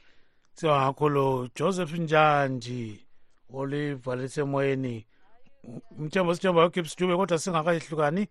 sibonga 0.54 0.86
kakhulu 0.86 1.48
joseph 1.56 1.92
njanji 1.92 3.06
olivalise 3.52 4.40
emoyeni 4.40 5.06
umthembo 5.98 6.34
sithemba 6.34 6.62
yokip 6.62 6.86
stube 6.86 7.16
kodwa 7.16 7.38
singakayihlukani. 7.38 8.28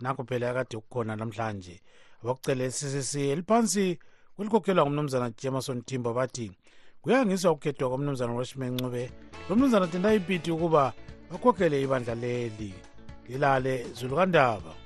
Nakho 0.00 0.24
phela 0.24 0.50
akade 0.50 0.76
kukhona 0.76 1.16
namhlanje. 1.16 1.80
Abakucele 2.22 2.70
ccc 2.70 3.14
eliphansi 3.14 3.98
kulikhokhelwa 4.36 4.84
ngumnumzana 4.84 5.30
jemason 5.30 5.82
timbo 5.82 6.14
bathi 6.14 6.52
kuyangiswa 7.02 7.52
ukukhethwa 7.52 7.90
komnumzana 7.90 8.32
roshman 8.32 8.74
ncube. 8.74 9.10
Lo 9.48 9.56
mnumzana 9.56 9.86
tenda 9.86 10.14
ipiti 10.14 10.50
ukuba 10.50 10.92
bakhokhele 11.30 11.82
ibandla 11.82 12.14
leli. 12.14 12.74
Lilale 13.28 13.86
zulukandaba 13.94 14.85